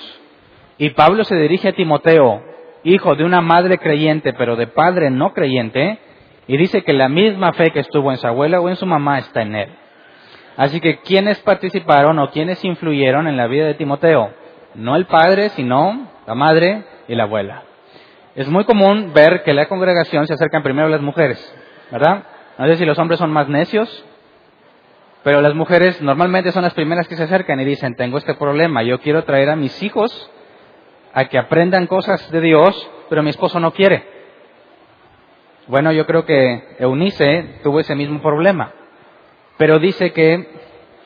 Y 0.78 0.92
Pablo 0.92 1.24
se 1.24 1.36
dirige 1.36 1.70
a 1.70 1.74
Timoteo, 1.74 2.42
hijo 2.84 3.16
de 3.16 3.24
una 3.26 3.42
madre 3.42 3.78
creyente, 3.78 4.34
pero 4.34 4.56
de 4.56 4.68
padre 4.68 5.12
no 5.12 5.34
creyente, 5.34 6.00
y 6.48 6.58
dice 6.58 6.84
que 6.84 6.94
la 6.94 7.10
misma 7.10 7.54
fe 7.54 7.72
que 7.72 7.80
estuvo 7.82 8.12
en 8.12 8.18
su 8.18 8.28
abuela 8.28 8.60
o 8.60 8.70
en 8.70 8.76
su 8.76 8.86
mamá 8.86 9.20
está 9.20 9.42
en 9.42 9.56
él. 9.56 9.70
Así 10.58 10.82
que, 10.82 11.00
¿quiénes 11.00 11.40
participaron 11.40 12.20
o 12.20 12.30
quiénes 12.30 12.64
influyeron 12.66 13.28
en 13.28 13.38
la 13.38 13.48
vida 13.48 13.66
de 13.66 13.76
Timoteo? 13.76 14.32
No 14.76 14.96
el 14.96 15.06
padre, 15.06 15.50
sino 15.50 16.08
la 16.28 16.36
madre 16.36 16.84
y 17.08 17.16
la 17.16 17.24
abuela. 17.24 17.64
Es 18.36 18.48
muy 18.48 18.64
común 18.64 19.12
ver 19.14 19.44
que 19.44 19.54
la 19.54 19.68
congregación 19.68 20.26
se 20.26 20.34
acercan 20.34 20.64
primero 20.64 20.88
a 20.88 20.92
las 20.92 21.02
mujeres, 21.02 21.56
¿verdad? 21.92 22.24
No 22.58 22.66
sé 22.68 22.78
si 22.78 22.86
los 22.86 22.98
hombres 22.98 23.20
son 23.20 23.32
más 23.32 23.50
necios, 23.50 24.06
pero 25.24 25.42
las 25.42 25.54
mujeres 25.54 26.02
normalmente 26.02 26.52
son 26.52 26.64
las 26.64 26.74
primeras 26.74 27.08
que 27.10 27.18
se 27.18 27.24
acercan 27.24 27.60
y 27.60 27.66
dicen, 27.66 27.96
tengo 27.96 28.18
este 28.18 28.34
problema, 28.36 28.84
yo 28.84 29.00
quiero 29.00 29.24
traer 29.26 29.50
a 29.50 29.58
mis 29.58 29.84
hijos 29.84 30.32
a 31.14 31.26
que 31.26 31.38
aprendan 31.38 31.88
cosas 31.88 32.32
de 32.32 32.40
Dios, 32.40 32.90
pero 33.10 33.22
mi 33.22 33.32
esposo 33.32 33.60
no 33.60 33.74
quiere. 33.74 34.06
Bueno, 35.68 35.92
yo 35.92 36.06
creo 36.06 36.26
que 36.26 36.76
Eunice 36.80 37.60
tuvo 37.64 37.82
ese 37.82 37.96
mismo 37.96 38.22
problema, 38.22 38.72
pero 39.58 39.78
dice 39.78 40.14
que 40.14 40.48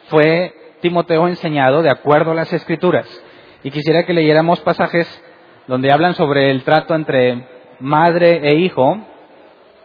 fue 0.09 0.53
Timoteo 0.81 1.27
enseñado 1.27 1.81
de 1.81 1.89
acuerdo 1.89 2.31
a 2.31 2.35
las 2.35 2.53
escrituras. 2.53 3.07
Y 3.63 3.71
quisiera 3.71 4.05
que 4.05 4.13
leyéramos 4.13 4.59
pasajes 4.61 5.07
donde 5.67 5.91
hablan 5.91 6.15
sobre 6.15 6.51
el 6.51 6.63
trato 6.63 6.95
entre 6.95 7.47
madre 7.79 8.47
e 8.47 8.55
hijo, 8.55 8.99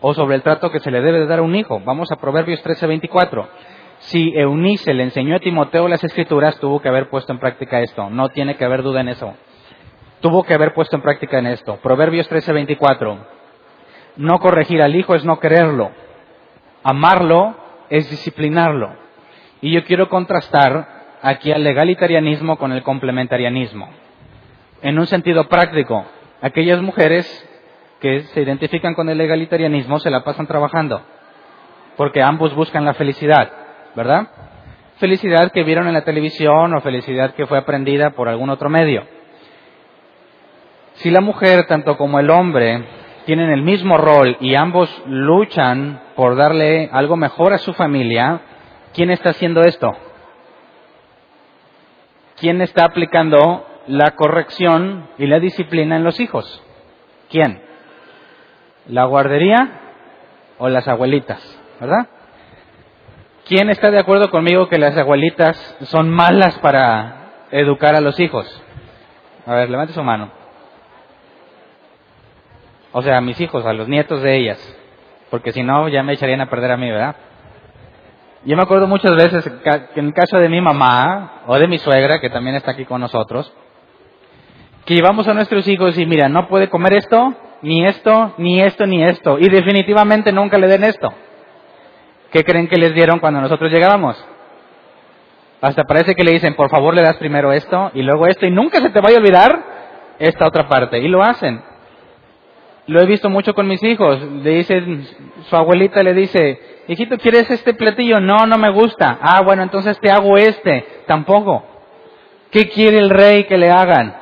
o 0.01 0.15
sobre 0.15 0.37
el 0.37 0.43
trato 0.43 0.71
que 0.71 0.81
se 0.81 0.91
le 0.91 1.01
debe 1.01 1.21
de 1.21 1.27
dar 1.27 1.41
a 1.41 1.43
un 1.43 1.55
hijo. 1.55 1.81
Vamos 1.85 2.11
a 2.11 2.17
Proverbios 2.17 2.63
13:24. 2.63 3.49
Si 3.99 4.33
Eunice 4.35 4.95
le 4.95 5.05
enseñó 5.05 5.37
a 5.37 5.41
Timoteo 5.41 5.87
las 5.87 6.03
escrituras, 6.03 6.59
tuvo 6.59 6.81
que 6.81 6.89
haber 6.89 7.11
puesto 7.11 7.33
en 7.33 7.39
práctica 7.39 7.81
esto. 7.81 8.09
No 8.09 8.31
tiene 8.31 8.57
que 8.57 8.65
haber 8.65 8.83
duda 8.83 9.03
en 9.03 9.09
eso. 9.09 9.35
Tuvo 10.21 10.43
que 10.45 10.55
haber 10.55 10.73
puesto 10.73 10.97
en 10.97 11.03
práctica 11.03 11.39
en 11.39 11.47
esto. 11.47 11.77
Proverbios 11.83 12.29
13:24. 12.29 13.19
No 14.17 14.39
corregir 14.39 14.83
al 14.83 14.97
hijo 14.97 15.15
es 15.15 15.25
no 15.25 15.39
quererlo. 15.39 15.91
Amarlo 16.83 17.55
es 17.91 18.11
disciplinarlo. 18.11 18.95
Y 19.61 19.73
yo 19.73 19.85
quiero 19.85 20.09
contrastar 20.09 21.19
aquí 21.23 21.53
al 21.53 21.63
legalitarianismo 21.63 22.57
con 22.57 22.73
el 22.73 22.83
complementarianismo. 22.83 23.91
En 24.83 24.99
un 24.99 25.07
sentido 25.07 25.49
práctico, 25.49 26.07
aquellas 26.41 26.81
mujeres 26.81 27.27
que 28.01 28.21
se 28.21 28.41
identifican 28.41 28.95
con 28.95 29.09
el 29.11 29.19
legalitarianismo 29.19 29.99
se 29.99 30.11
la 30.11 30.25
pasan 30.25 30.47
trabajando, 30.47 31.03
porque 31.97 32.23
ambos 32.23 32.55
buscan 32.55 32.87
la 32.87 32.95
felicidad, 32.95 33.51
¿verdad? 33.95 34.29
Felicidad 34.97 35.53
que 35.53 35.65
vieron 35.65 35.87
en 35.87 35.93
la 35.93 36.05
televisión 36.05 36.75
o 36.75 36.81
felicidad 36.81 37.35
que 37.35 37.47
fue 37.47 37.59
aprendida 37.59 38.11
por 38.11 38.29
algún 38.29 38.49
otro 38.49 38.71
medio. 38.71 39.05
Si 40.95 41.11
la 41.11 41.21
mujer, 41.21 41.67
tanto 41.67 41.99
como 41.99 42.19
el 42.19 42.31
hombre, 42.31 42.85
tienen 43.27 43.51
el 43.51 43.63
mismo 43.63 43.99
rol 43.99 44.39
y 44.41 44.55
ambos 44.55 44.91
luchan 45.07 46.01
por 46.17 46.37
darle 46.37 46.89
algo 46.93 47.17
mejor 47.17 47.53
a 47.53 47.59
su 47.59 47.75
familia, 47.75 48.41
¿quién 48.95 49.11
está 49.11 49.31
haciendo 49.31 49.63
esto? 49.63 49.91
¿Quién 52.39 52.63
está 52.63 52.87
aplicando 52.87 53.67
la 53.87 54.13
corrección 54.13 55.09
y 55.19 55.27
la 55.27 55.41
disciplina 55.41 55.97
en 55.97 56.05
los 56.05 56.21
hijos? 56.21 56.63
¿Quién? 57.31 57.63
¿La 58.87 59.05
guardería 59.05 59.81
o 60.59 60.69
las 60.69 60.87
abuelitas? 60.89 61.41
¿Verdad? 61.81 62.09
¿Quién 63.47 63.71
está 63.71 63.91
de 63.91 63.99
acuerdo 63.99 64.31
conmigo 64.31 64.69
que 64.69 64.79
las 64.79 64.97
abuelitas 64.97 65.77
son 65.83 66.11
malas 66.11 66.59
para 66.59 67.47
educar 67.51 67.97
a 67.97 68.01
los 68.01 68.21
hijos? 68.21 68.47
A 69.47 69.55
ver, 69.55 69.71
levante 69.71 69.93
su 69.93 70.03
mano. 70.03 70.31
O 72.93 73.03
sea, 73.03 73.17
a 73.17 73.21
mis 73.21 73.41
hijos, 73.41 73.65
a 73.67 73.73
los 73.73 73.89
nietos 73.89 74.23
de 74.23 74.37
ellas. 74.37 74.77
Porque 75.31 75.53
si 75.53 75.63
no, 75.63 75.89
ya 75.89 76.03
me 76.03 76.13
echarían 76.13 76.41
a 76.41 76.51
perder 76.51 76.73
a 76.73 76.77
mí, 76.77 76.91
¿verdad? 76.91 77.17
Yo 78.45 78.57
me 78.57 78.63
acuerdo 78.63 78.87
muchas 78.87 79.15
veces 79.17 79.45
que 79.63 80.01
en 80.01 80.07
el 80.07 80.15
caso 80.15 80.39
de 80.39 80.49
mi 80.49 80.61
mamá 80.61 81.43
o 81.47 81.59
de 81.59 81.69
mi 81.69 81.79
suegra, 81.79 82.21
que 82.21 82.31
también 82.31 82.57
está 82.57 82.73
aquí 82.73 82.85
con 82.85 83.01
nosotros, 83.01 83.53
que 84.85 84.95
llevamos 84.95 85.29
a 85.29 85.35
nuestros 85.35 85.67
hijos 85.69 85.99
y 85.99 86.07
mira, 86.07 86.29
no 86.29 86.49
puede 86.49 86.69
comer 86.69 86.95
esto, 86.95 87.35
ni 87.63 87.87
esto, 87.87 88.35
ni 88.39 88.61
esto, 88.63 88.87
ni 88.87 89.05
esto. 89.05 89.39
Y 89.39 89.49
definitivamente 89.49 90.33
nunca 90.33 90.59
le 90.59 90.69
den 90.69 90.85
esto. 90.85 91.13
¿Qué 92.33 92.45
creen 92.45 92.69
que 92.69 92.77
les 92.77 92.95
dieron 92.95 93.19
cuando 93.19 93.41
nosotros 93.41 93.71
llegábamos? 93.71 94.17
Hasta 95.61 95.85
parece 95.85 96.15
que 96.15 96.25
le 96.25 96.33
dicen, 96.33 96.55
por 96.55 96.71
favor 96.71 96.95
le 96.95 97.03
das 97.03 97.17
primero 97.17 97.53
esto 97.53 97.91
y 97.93 98.03
luego 98.03 98.27
esto 98.27 98.47
y 98.47 98.51
nunca 98.51 98.81
se 98.81 98.89
te 98.91 99.01
vaya 99.01 99.17
a 99.17 99.21
olvidar 99.21 99.63
esta 100.19 100.47
otra 100.47 100.69
parte. 100.69 100.99
Y 100.99 101.09
lo 101.09 101.23
hacen. 101.23 101.63
Lo 102.87 103.01
he 103.01 103.07
visto 103.07 103.29
mucho 103.29 103.55
con 103.55 103.69
mis 103.69 103.83
hijos. 103.83 104.21
Le 104.23 104.51
dicen, 104.51 105.07
su 105.49 105.57
abuelita 105.57 106.03
le 106.03 106.15
dice, 106.15 106.83
hijito, 106.89 107.19
¿quieres 107.19 107.51
este 107.51 107.75
platillo? 107.75 108.21
No, 108.21 108.47
no 108.47 108.57
me 108.59 108.71
gusta. 108.71 109.19
Ah, 109.21 109.43
bueno, 109.43 109.63
entonces 109.63 109.99
te 110.01 110.11
hago 110.11 110.39
este. 110.39 110.87
Tampoco. 111.07 111.65
¿Qué 112.51 112.69
quiere 112.69 112.99
el 112.99 113.11
rey 113.11 113.45
que 113.45 113.59
le 113.59 113.71
hagan? 113.71 114.20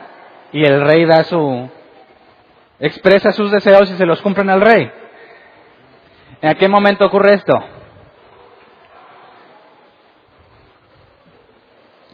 Y 0.52 0.64
el 0.64 0.80
rey 0.80 1.04
da 1.04 1.24
su, 1.24 1.68
expresa 2.80 3.32
sus 3.32 3.50
deseos 3.50 3.90
y 3.90 3.94
se 3.96 4.06
los 4.06 4.20
cumplen 4.22 4.50
al 4.50 4.60
rey. 4.60 4.90
¿En 6.40 6.56
qué 6.56 6.68
momento 6.68 7.04
ocurre 7.06 7.34
esto? 7.34 7.54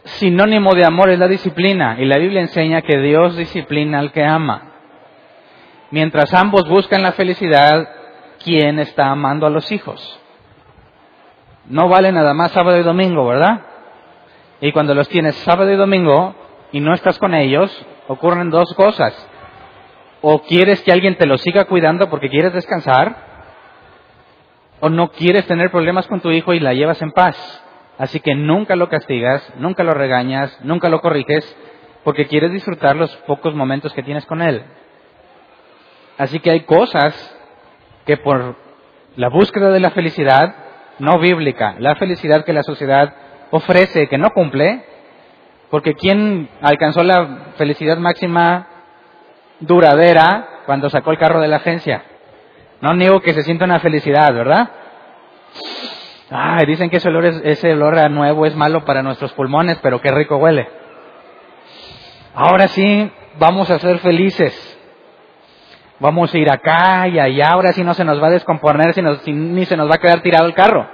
Sinónimo 0.03 0.73
de 0.73 0.85
amor 0.85 1.09
es 1.09 1.19
la 1.19 1.27
disciplina 1.27 1.97
y 1.99 2.05
la 2.05 2.17
Biblia 2.17 2.41
enseña 2.41 2.81
que 2.81 2.97
Dios 2.99 3.35
disciplina 3.35 3.99
al 3.99 4.11
que 4.11 4.23
ama. 4.23 4.71
Mientras 5.91 6.33
ambos 6.33 6.67
buscan 6.67 7.03
la 7.03 7.11
felicidad, 7.13 7.87
¿quién 8.43 8.79
está 8.79 9.11
amando 9.11 9.45
a 9.45 9.49
los 9.49 9.71
hijos? 9.71 10.19
No 11.67 11.89
vale 11.89 12.11
nada 12.11 12.33
más 12.33 12.51
sábado 12.51 12.77
y 12.77 12.83
domingo, 12.83 13.27
¿verdad? 13.27 13.61
Y 14.61 14.71
cuando 14.71 14.93
los 14.93 15.09
tienes 15.09 15.35
sábado 15.37 15.71
y 15.71 15.75
domingo 15.75 16.35
y 16.71 16.79
no 16.79 16.93
estás 16.93 17.17
con 17.17 17.33
ellos, 17.33 17.85
ocurren 18.07 18.49
dos 18.49 18.73
cosas. 18.73 19.13
O 20.21 20.41
quieres 20.41 20.81
que 20.81 20.91
alguien 20.91 21.17
te 21.17 21.25
lo 21.25 21.37
siga 21.37 21.65
cuidando 21.65 22.09
porque 22.09 22.29
quieres 22.29 22.53
descansar, 22.53 23.15
o 24.79 24.89
no 24.89 25.11
quieres 25.11 25.45
tener 25.47 25.71
problemas 25.71 26.07
con 26.07 26.21
tu 26.21 26.31
hijo 26.31 26.53
y 26.53 26.59
la 26.59 26.73
llevas 26.73 27.01
en 27.01 27.11
paz. 27.11 27.35
Así 27.97 28.19
que 28.19 28.35
nunca 28.35 28.75
lo 28.75 28.89
castigas, 28.89 29.53
nunca 29.57 29.83
lo 29.83 29.93
regañas, 29.93 30.59
nunca 30.63 30.89
lo 30.89 30.99
corriges, 30.99 31.55
porque 32.03 32.27
quieres 32.27 32.51
disfrutar 32.51 32.95
los 32.95 33.15
pocos 33.27 33.55
momentos 33.55 33.93
que 33.93 34.03
tienes 34.03 34.25
con 34.25 34.41
él. 34.41 34.63
Así 36.17 36.39
que 36.39 36.51
hay 36.51 36.61
cosas 36.61 37.13
que 38.05 38.17
por 38.17 38.55
la 39.15 39.29
búsqueda 39.29 39.71
de 39.71 39.79
la 39.79 39.91
felicidad 39.91 40.55
no 40.99 41.19
bíblica, 41.19 41.75
la 41.79 41.95
felicidad 41.95 42.45
que 42.45 42.53
la 42.53 42.63
sociedad 42.63 43.13
ofrece 43.51 44.07
que 44.07 44.17
no 44.17 44.29
cumple, 44.31 44.83
porque 45.75 45.93
¿quién 45.93 46.47
alcanzó 46.61 47.03
la 47.03 47.51
felicidad 47.57 47.97
máxima 47.97 48.65
duradera 49.59 50.61
cuando 50.65 50.89
sacó 50.89 51.11
el 51.11 51.17
carro 51.17 51.41
de 51.41 51.49
la 51.49 51.57
agencia? 51.57 52.01
No 52.79 52.93
niego 52.93 53.19
que 53.19 53.33
se 53.33 53.41
sienta 53.41 53.65
una 53.65 53.81
felicidad, 53.81 54.33
¿verdad? 54.33 54.69
Ay, 56.29 56.65
dicen 56.65 56.89
que 56.89 56.95
ese 56.95 57.09
olor, 57.09 57.25
es, 57.25 57.41
ese 57.43 57.73
olor 57.73 57.99
a 57.99 58.07
nuevo 58.07 58.45
es 58.45 58.55
malo 58.55 58.85
para 58.85 59.03
nuestros 59.03 59.33
pulmones, 59.33 59.77
pero 59.83 59.99
qué 59.99 60.11
rico 60.11 60.37
huele. 60.37 60.65
Ahora 62.33 62.69
sí, 62.69 63.11
vamos 63.37 63.69
a 63.69 63.77
ser 63.77 63.97
felices 63.97 64.71
vamos 65.99 66.33
a 66.33 66.37
ir 66.37 66.49
acá 66.49 67.05
y 67.09 67.19
allá, 67.19 67.47
ahora 67.51 67.73
sí 67.73 67.83
no 67.83 67.93
se 67.93 68.05
nos 68.05 68.23
va 68.23 68.27
a 68.27 68.31
descomponer, 68.31 68.95
ni 69.27 69.65
se 69.65 69.75
nos 69.75 69.89
va 69.89 69.95
a 69.95 69.99
quedar 69.99 70.21
tirado 70.21 70.45
el 70.45 70.53
carro. 70.53 70.87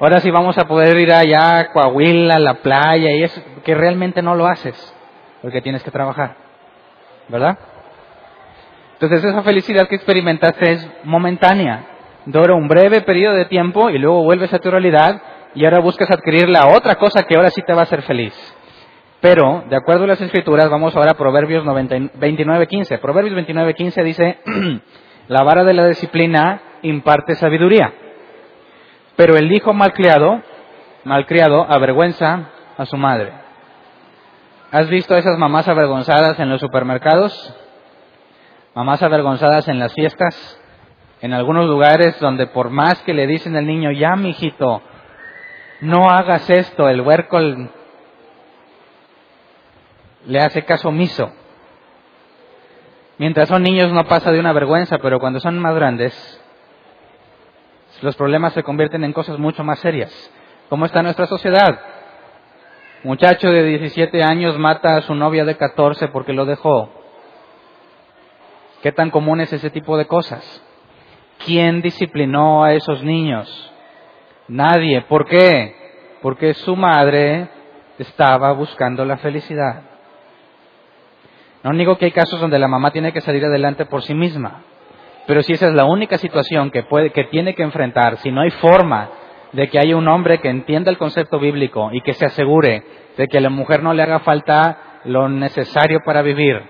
Ahora 0.00 0.20
sí 0.20 0.30
vamos 0.30 0.56
a 0.58 0.68
poder 0.68 0.96
ir 0.96 1.12
allá 1.12 1.58
a 1.58 1.72
Coahuila, 1.72 2.36
a 2.36 2.38
la 2.38 2.54
playa, 2.54 3.10
y 3.10 3.24
es 3.24 3.44
que 3.64 3.74
realmente 3.74 4.22
no 4.22 4.36
lo 4.36 4.46
haces, 4.46 4.94
porque 5.42 5.60
tienes 5.60 5.82
que 5.82 5.90
trabajar, 5.90 6.36
¿verdad? 7.28 7.58
Entonces 8.92 9.24
esa 9.24 9.42
felicidad 9.42 9.88
que 9.88 9.96
experimentaste 9.96 10.70
es 10.70 10.90
momentánea, 11.02 11.84
dura 12.26 12.54
un 12.54 12.68
breve 12.68 13.00
periodo 13.00 13.34
de 13.34 13.46
tiempo 13.46 13.90
y 13.90 13.98
luego 13.98 14.22
vuelves 14.22 14.54
a 14.54 14.60
tu 14.60 14.70
realidad 14.70 15.20
y 15.54 15.64
ahora 15.64 15.80
buscas 15.80 16.10
adquirir 16.10 16.48
la 16.48 16.68
otra 16.68 16.94
cosa 16.94 17.24
que 17.24 17.34
ahora 17.34 17.50
sí 17.50 17.62
te 17.62 17.72
va 17.72 17.80
a 17.80 17.84
hacer 17.84 18.02
feliz. 18.02 18.34
Pero, 19.20 19.64
de 19.68 19.76
acuerdo 19.76 20.04
a 20.04 20.08
las 20.08 20.20
escrituras, 20.20 20.70
vamos 20.70 20.94
ahora 20.94 21.12
a 21.12 21.14
Proverbios 21.14 21.64
29.15. 21.64 23.00
Proverbios 23.00 23.34
29.15 23.34 24.04
dice, 24.04 24.38
la 25.28 25.42
vara 25.42 25.64
de 25.64 25.74
la 25.74 25.88
disciplina 25.88 26.60
imparte 26.82 27.34
sabiduría, 27.34 27.92
pero 29.18 29.36
el 29.36 29.50
hijo 29.50 29.74
malcriado, 29.74 30.42
malcriado 31.02 31.66
avergüenza 31.68 32.50
a 32.76 32.86
su 32.86 32.96
madre. 32.96 33.32
¿Has 34.70 34.88
visto 34.88 35.12
a 35.12 35.18
esas 35.18 35.36
mamás 35.36 35.66
avergonzadas 35.66 36.38
en 36.38 36.48
los 36.48 36.60
supermercados? 36.60 37.52
Mamás 38.76 39.02
avergonzadas 39.02 39.66
en 39.66 39.80
las 39.80 39.92
fiestas, 39.92 40.62
en 41.20 41.34
algunos 41.34 41.66
lugares 41.66 42.16
donde 42.20 42.46
por 42.46 42.70
más 42.70 43.02
que 43.02 43.12
le 43.12 43.26
dicen 43.26 43.56
al 43.56 43.66
niño, 43.66 43.90
ya 43.90 44.14
mijito, 44.14 44.82
no 45.80 46.08
hagas 46.10 46.48
esto, 46.48 46.88
el 46.88 47.00
huerco 47.00 47.40
le 50.26 50.40
hace 50.40 50.64
caso 50.64 50.90
omiso. 50.90 51.32
Mientras 53.18 53.48
son 53.48 53.64
niños 53.64 53.92
no 53.92 54.04
pasa 54.04 54.30
de 54.30 54.38
una 54.38 54.52
vergüenza, 54.52 54.98
pero 54.98 55.18
cuando 55.18 55.40
son 55.40 55.58
más 55.58 55.74
grandes, 55.74 56.37
los 58.00 58.16
problemas 58.16 58.52
se 58.52 58.62
convierten 58.62 59.04
en 59.04 59.12
cosas 59.12 59.38
mucho 59.38 59.64
más 59.64 59.78
serias. 59.80 60.12
¿Cómo 60.68 60.86
está 60.86 61.02
nuestra 61.02 61.26
sociedad? 61.26 61.78
Muchacho 63.04 63.50
de 63.50 63.62
17 63.64 64.22
años 64.22 64.58
mata 64.58 64.96
a 64.96 65.02
su 65.02 65.14
novia 65.14 65.44
de 65.44 65.56
14 65.56 66.08
porque 66.08 66.32
lo 66.32 66.44
dejó. 66.44 66.90
¿Qué 68.82 68.92
tan 68.92 69.10
común 69.10 69.40
es 69.40 69.52
ese 69.52 69.70
tipo 69.70 69.96
de 69.96 70.06
cosas? 70.06 70.62
¿Quién 71.44 71.82
disciplinó 71.82 72.64
a 72.64 72.74
esos 72.74 73.02
niños? 73.02 73.72
Nadie. 74.48 75.02
¿Por 75.02 75.26
qué? 75.26 75.74
Porque 76.22 76.54
su 76.54 76.76
madre 76.76 77.48
estaba 77.98 78.52
buscando 78.52 79.04
la 79.04 79.18
felicidad. 79.18 79.82
No 81.62 81.72
digo 81.72 81.98
que 81.98 82.06
hay 82.06 82.12
casos 82.12 82.40
donde 82.40 82.58
la 82.58 82.68
mamá 82.68 82.92
tiene 82.92 83.12
que 83.12 83.20
salir 83.20 83.44
adelante 83.44 83.84
por 83.86 84.02
sí 84.02 84.14
misma, 84.14 84.62
pero 85.28 85.42
si 85.42 85.52
esa 85.52 85.68
es 85.68 85.74
la 85.74 85.84
única 85.84 86.16
situación 86.16 86.70
que, 86.70 86.84
puede, 86.84 87.10
que 87.10 87.24
tiene 87.24 87.54
que 87.54 87.62
enfrentar, 87.62 88.16
si 88.16 88.30
no 88.30 88.40
hay 88.40 88.50
forma 88.50 89.10
de 89.52 89.68
que 89.68 89.78
haya 89.78 89.94
un 89.94 90.08
hombre 90.08 90.40
que 90.40 90.48
entienda 90.48 90.90
el 90.90 90.96
concepto 90.96 91.38
bíblico 91.38 91.90
y 91.92 92.00
que 92.00 92.14
se 92.14 92.24
asegure 92.24 92.82
de 93.14 93.26
que 93.28 93.36
a 93.36 93.42
la 93.42 93.50
mujer 93.50 93.82
no 93.82 93.92
le 93.92 94.02
haga 94.02 94.20
falta 94.20 95.00
lo 95.04 95.28
necesario 95.28 96.00
para 96.02 96.22
vivir. 96.22 96.62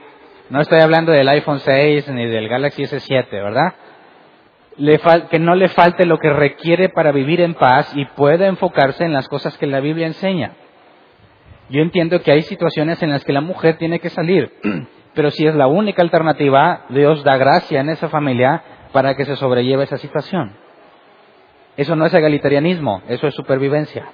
No 0.50 0.60
estoy 0.60 0.80
hablando 0.80 1.12
del 1.12 1.28
iPhone 1.28 1.60
6 1.60 2.08
ni 2.08 2.26
del 2.26 2.48
Galaxy 2.48 2.82
S7, 2.82 3.30
¿verdad? 3.30 3.74
que 5.30 5.38
no 5.38 5.54
le 5.54 5.68
falte 5.68 6.04
lo 6.04 6.18
que 6.18 6.30
requiere 6.30 6.88
para 6.88 7.12
vivir 7.12 7.40
en 7.40 7.54
paz 7.54 7.92
y 7.94 8.06
pueda 8.06 8.48
enfocarse 8.48 9.04
en 9.04 9.12
las 9.12 9.28
cosas 9.28 9.56
que 9.56 9.68
la 9.68 9.78
Biblia 9.78 10.08
enseña. 10.08 10.54
Yo 11.70 11.80
entiendo 11.80 12.22
que 12.22 12.32
hay 12.32 12.42
situaciones 12.42 13.00
en 13.04 13.10
las 13.10 13.24
que 13.24 13.32
la 13.32 13.40
mujer 13.40 13.76
tiene 13.78 14.00
que 14.00 14.10
salir, 14.10 14.50
pero 15.18 15.32
si 15.32 15.44
es 15.44 15.56
la 15.56 15.66
única 15.66 16.00
alternativa, 16.00 16.84
Dios 16.90 17.24
da 17.24 17.36
gracia 17.36 17.80
en 17.80 17.88
esa 17.88 18.08
familia 18.08 18.62
para 18.92 19.16
que 19.16 19.24
se 19.24 19.34
sobrelleve 19.34 19.82
esa 19.82 19.96
situación. 19.96 20.54
Eso 21.76 21.96
no 21.96 22.06
es 22.06 22.14
egalitarianismo, 22.14 23.02
eso 23.08 23.26
es 23.26 23.34
supervivencia. 23.34 24.12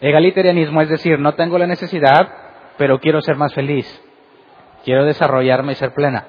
Egalitarianismo 0.00 0.82
es 0.82 0.88
decir, 0.88 1.20
no 1.20 1.34
tengo 1.34 1.56
la 1.56 1.68
necesidad, 1.68 2.28
pero 2.78 2.98
quiero 2.98 3.20
ser 3.20 3.36
más 3.36 3.54
feliz, 3.54 3.86
quiero 4.84 5.04
desarrollarme 5.04 5.70
y 5.70 5.76
ser 5.76 5.94
plena. 5.94 6.26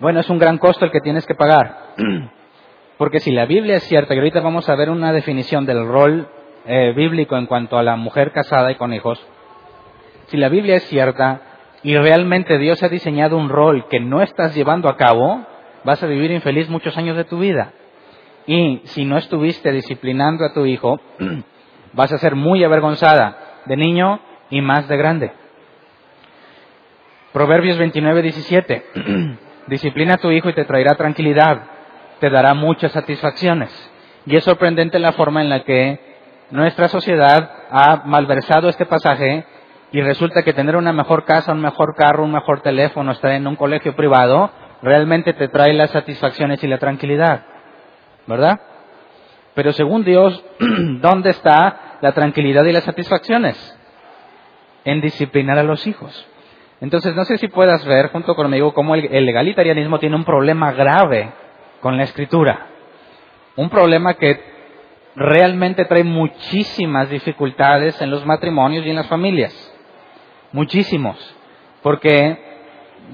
Bueno, 0.00 0.18
es 0.18 0.28
un 0.30 0.40
gran 0.40 0.58
costo 0.58 0.84
el 0.84 0.90
que 0.90 1.02
tienes 1.02 1.24
que 1.26 1.36
pagar. 1.36 1.94
Porque 2.98 3.20
si 3.20 3.30
la 3.30 3.46
Biblia 3.46 3.76
es 3.76 3.84
cierta, 3.84 4.14
y 4.14 4.18
ahorita 4.18 4.40
vamos 4.40 4.68
a 4.68 4.74
ver 4.74 4.90
una 4.90 5.12
definición 5.12 5.64
del 5.64 5.86
rol 5.86 6.26
eh, 6.66 6.92
bíblico 6.92 7.36
en 7.36 7.46
cuanto 7.46 7.78
a 7.78 7.84
la 7.84 7.94
mujer 7.94 8.32
casada 8.32 8.72
y 8.72 8.74
con 8.74 8.92
hijos, 8.92 9.24
si 10.26 10.38
la 10.38 10.48
Biblia 10.48 10.74
es 10.74 10.88
cierta 10.88 11.42
y 11.82 11.96
realmente 11.96 12.58
Dios 12.58 12.82
ha 12.82 12.88
diseñado 12.88 13.36
un 13.36 13.48
rol 13.48 13.86
que 13.88 14.00
no 14.00 14.22
estás 14.22 14.54
llevando 14.54 14.88
a 14.88 14.96
cabo, 14.96 15.46
vas 15.84 16.02
a 16.02 16.06
vivir 16.06 16.30
infeliz 16.30 16.68
muchos 16.68 16.96
años 16.96 17.16
de 17.16 17.24
tu 17.24 17.38
vida. 17.38 17.72
Y 18.46 18.82
si 18.84 19.04
no 19.04 19.16
estuviste 19.16 19.72
disciplinando 19.72 20.44
a 20.44 20.52
tu 20.52 20.66
hijo, 20.66 21.00
vas 21.92 22.12
a 22.12 22.18
ser 22.18 22.34
muy 22.34 22.62
avergonzada 22.64 23.62
de 23.64 23.76
niño 23.76 24.20
y 24.50 24.60
más 24.60 24.88
de 24.88 24.96
grande. 24.96 25.32
Proverbios 27.32 27.78
29, 27.78 28.22
17. 28.22 28.84
Disciplina 29.68 30.14
a 30.14 30.18
tu 30.18 30.30
hijo 30.30 30.50
y 30.50 30.54
te 30.54 30.64
traerá 30.64 30.96
tranquilidad, 30.96 31.62
te 32.18 32.28
dará 32.28 32.54
muchas 32.54 32.92
satisfacciones. 32.92 33.70
Y 34.26 34.36
es 34.36 34.44
sorprendente 34.44 34.98
la 34.98 35.12
forma 35.12 35.40
en 35.40 35.48
la 35.48 35.62
que 35.64 35.98
nuestra 36.50 36.88
sociedad 36.88 37.50
ha 37.70 38.02
malversado 38.04 38.68
este 38.68 38.84
pasaje 38.84 39.44
y 39.92 40.00
resulta 40.02 40.42
que 40.42 40.52
tener 40.52 40.76
una 40.76 40.92
mejor 40.92 41.24
casa, 41.24 41.52
un 41.52 41.60
mejor 41.60 41.94
carro, 41.96 42.24
un 42.24 42.32
mejor 42.32 42.60
teléfono, 42.60 43.12
estar 43.12 43.32
en 43.32 43.46
un 43.46 43.56
colegio 43.56 43.96
privado, 43.96 44.50
realmente 44.82 45.32
te 45.32 45.48
trae 45.48 45.72
las 45.72 45.90
satisfacciones 45.90 46.62
y 46.62 46.68
la 46.68 46.78
tranquilidad. 46.78 47.44
¿Verdad? 48.26 48.60
Pero 49.54 49.72
según 49.72 50.04
Dios, 50.04 50.44
¿dónde 51.00 51.30
está 51.30 51.98
la 52.00 52.12
tranquilidad 52.12 52.64
y 52.64 52.72
las 52.72 52.84
satisfacciones? 52.84 53.56
En 54.84 55.00
disciplinar 55.00 55.58
a 55.58 55.64
los 55.64 55.86
hijos. 55.86 56.26
Entonces, 56.80 57.14
no 57.14 57.24
sé 57.24 57.36
si 57.36 57.48
puedas 57.48 57.84
ver 57.84 58.10
junto 58.10 58.34
conmigo 58.34 58.72
cómo 58.72 58.94
el, 58.94 59.06
el 59.12 59.28
egalitarianismo 59.28 59.98
tiene 59.98 60.16
un 60.16 60.24
problema 60.24 60.72
grave 60.72 61.32
con 61.80 61.96
la 61.96 62.04
escritura. 62.04 62.68
Un 63.56 63.68
problema 63.68 64.14
que 64.14 64.40
realmente 65.16 65.84
trae 65.84 66.04
muchísimas 66.04 67.10
dificultades 67.10 68.00
en 68.00 68.10
los 68.10 68.24
matrimonios 68.24 68.86
y 68.86 68.90
en 68.90 68.96
las 68.96 69.08
familias. 69.08 69.69
Muchísimos. 70.52 71.16
Porque 71.82 72.38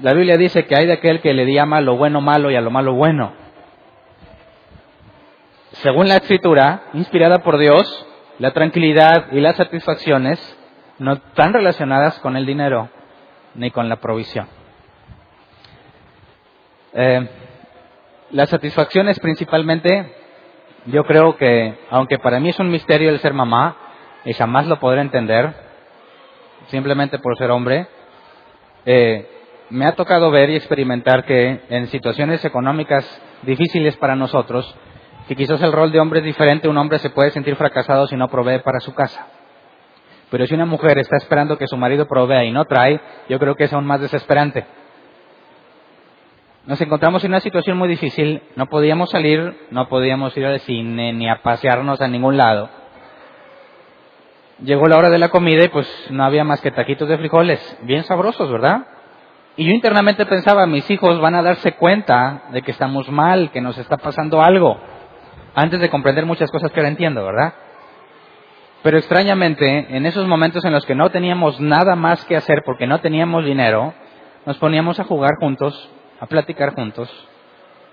la 0.01 0.13
Biblia 0.13 0.37
dice 0.37 0.65
que 0.65 0.75
hay 0.75 0.85
de 0.85 0.93
aquel 0.93 1.21
que 1.21 1.33
le 1.33 1.51
llama 1.51 1.77
a 1.77 1.81
lo 1.81 1.97
bueno 1.97 2.21
malo 2.21 2.51
y 2.51 2.55
a 2.55 2.61
lo 2.61 2.71
malo 2.71 2.93
bueno. 2.93 3.33
Según 5.71 6.07
la 6.07 6.17
escritura, 6.17 6.83
inspirada 6.93 7.43
por 7.43 7.57
Dios, 7.57 8.05
la 8.39 8.51
tranquilidad 8.51 9.31
y 9.31 9.39
las 9.39 9.57
satisfacciones 9.57 10.39
no 10.99 11.13
están 11.13 11.53
relacionadas 11.53 12.19
con 12.19 12.35
el 12.35 12.45
dinero 12.45 12.89
ni 13.55 13.71
con 13.71 13.89
la 13.89 13.97
provisión. 13.97 14.47
Eh, 16.93 17.29
las 18.31 18.49
satisfacciones 18.49 19.19
principalmente, 19.19 20.15
yo 20.87 21.03
creo 21.05 21.37
que, 21.37 21.77
aunque 21.89 22.17
para 22.19 22.39
mí 22.39 22.49
es 22.49 22.59
un 22.59 22.69
misterio 22.69 23.09
el 23.09 23.19
ser 23.19 23.33
mamá, 23.33 23.77
y 24.25 24.33
jamás 24.33 24.67
lo 24.67 24.79
podré 24.79 25.01
entender, 25.01 25.53
simplemente 26.67 27.19
por 27.19 27.37
ser 27.37 27.51
hombre, 27.51 27.87
eh, 28.85 29.27
me 29.69 29.85
ha 29.85 29.95
tocado 29.95 30.31
ver 30.31 30.49
y 30.49 30.55
experimentar 30.55 31.25
que 31.25 31.61
en 31.69 31.87
situaciones 31.87 32.43
económicas 32.45 33.05
difíciles 33.43 33.97
para 33.97 34.15
nosotros, 34.15 34.75
que 35.27 35.35
quizás 35.35 35.61
el 35.61 35.73
rol 35.73 35.91
de 35.91 35.99
hombre 35.99 36.19
es 36.19 36.25
diferente, 36.25 36.69
un 36.69 36.77
hombre 36.77 36.99
se 36.99 37.09
puede 37.09 37.31
sentir 37.31 37.55
fracasado 37.55 38.07
si 38.07 38.15
no 38.15 38.29
provee 38.29 38.59
para 38.59 38.79
su 38.79 38.93
casa. 38.93 39.27
Pero 40.29 40.45
si 40.45 40.53
una 40.53 40.65
mujer 40.65 40.97
está 40.99 41.17
esperando 41.17 41.57
que 41.57 41.67
su 41.67 41.77
marido 41.77 42.07
provea 42.07 42.43
y 42.43 42.51
no 42.51 42.65
trae, 42.65 42.99
yo 43.29 43.39
creo 43.39 43.55
que 43.55 43.65
es 43.65 43.73
aún 43.73 43.85
más 43.85 44.01
desesperante. 44.01 44.65
Nos 46.65 46.81
encontramos 46.81 47.23
en 47.23 47.31
una 47.31 47.39
situación 47.39 47.77
muy 47.77 47.87
difícil, 47.87 48.41
no 48.57 48.65
podíamos 48.67 49.09
salir, 49.09 49.55
no 49.71 49.87
podíamos 49.87 50.35
ir 50.35 50.45
al 50.45 50.59
cine 50.61 51.13
ni 51.13 51.29
a 51.29 51.41
pasearnos 51.41 52.01
a 52.01 52.09
ningún 52.09 52.35
lado. 52.35 52.69
Llegó 54.59 54.87
la 54.87 54.97
hora 54.97 55.09
de 55.09 55.19
la 55.19 55.29
comida 55.29 55.65
y 55.65 55.67
pues 55.67 55.87
no 56.09 56.23
había 56.23 56.43
más 56.43 56.61
que 56.61 56.71
taquitos 56.71 57.07
de 57.07 57.17
frijoles, 57.17 57.77
bien 57.83 58.03
sabrosos, 58.03 58.51
¿verdad? 58.51 58.87
Y 59.55 59.65
yo 59.65 59.71
internamente 59.71 60.25
pensaba, 60.25 60.65
mis 60.65 60.89
hijos 60.89 61.19
van 61.19 61.35
a 61.35 61.43
darse 61.43 61.73
cuenta 61.73 62.43
de 62.51 62.63
que 62.63 62.71
estamos 62.71 63.09
mal, 63.09 63.51
que 63.51 63.61
nos 63.61 63.77
está 63.77 63.97
pasando 63.97 64.41
algo, 64.41 64.79
antes 65.53 65.79
de 65.79 65.89
comprender 65.89 66.25
muchas 66.25 66.49
cosas 66.51 66.71
que 66.71 66.79
ahora 66.79 66.89
entiendo, 66.89 67.23
¿verdad? 67.23 67.53
Pero 68.81 68.97
extrañamente, 68.97 69.95
en 69.95 70.05
esos 70.05 70.27
momentos 70.27 70.63
en 70.65 70.73
los 70.73 70.85
que 70.85 70.95
no 70.95 71.09
teníamos 71.09 71.59
nada 71.59 71.95
más 71.95 72.23
que 72.25 72.37
hacer 72.37 72.63
porque 72.65 72.87
no 72.87 72.99
teníamos 72.99 73.45
dinero, 73.45 73.93
nos 74.45 74.57
poníamos 74.57 74.99
a 74.99 75.03
jugar 75.03 75.31
juntos, 75.39 75.89
a 76.19 76.25
platicar 76.25 76.73
juntos, 76.73 77.09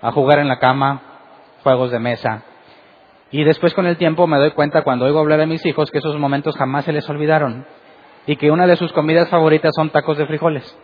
a 0.01 0.11
jugar 0.11 0.39
en 0.39 0.47
la 0.47 0.59
cama, 0.59 1.01
juegos 1.63 1.91
de 1.91 1.99
mesa. 1.99 2.43
Y 3.35 3.43
después 3.43 3.73
con 3.73 3.85
el 3.85 3.97
tiempo 3.97 4.27
me 4.27 4.37
doy 4.37 4.51
cuenta 4.51 4.83
cuando 4.83 5.03
oigo 5.03 5.19
hablar 5.19 5.39
de 5.39 5.45
mis 5.45 5.65
hijos 5.65 5.91
que 5.91 5.97
esos 5.97 6.17
momentos 6.17 6.55
jamás 6.55 6.85
se 6.85 6.93
les 6.93 7.09
olvidaron 7.09 7.65
y 8.25 8.37
que 8.37 8.49
una 8.49 8.65
de 8.65 8.77
sus 8.77 8.93
comidas 8.93 9.27
favoritas 9.27 9.73
son 9.75 9.89
tacos 9.89 10.17
de 10.17 10.25
frijoles. 10.25 10.79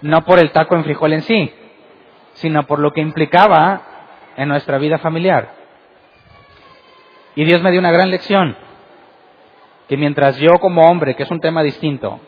No 0.00 0.24
por 0.24 0.38
el 0.38 0.52
taco 0.52 0.74
en 0.74 0.84
frijol 0.84 1.12
en 1.12 1.20
sí, 1.20 1.52
sino 2.32 2.62
por 2.62 2.78
lo 2.78 2.94
que 2.94 3.02
implicaba 3.02 3.82
en 4.38 4.48
nuestra 4.48 4.78
vida 4.78 4.96
familiar. 4.96 5.50
Y 7.34 7.44
Dios 7.44 7.60
me 7.60 7.70
dio 7.70 7.80
una 7.80 7.92
gran 7.92 8.10
lección, 8.10 8.56
que 9.86 9.98
mientras 9.98 10.38
yo 10.38 10.52
como 10.60 10.88
hombre, 10.90 11.14
que 11.14 11.24
es 11.24 11.30
un 11.30 11.40
tema 11.40 11.62
distinto, 11.62 12.20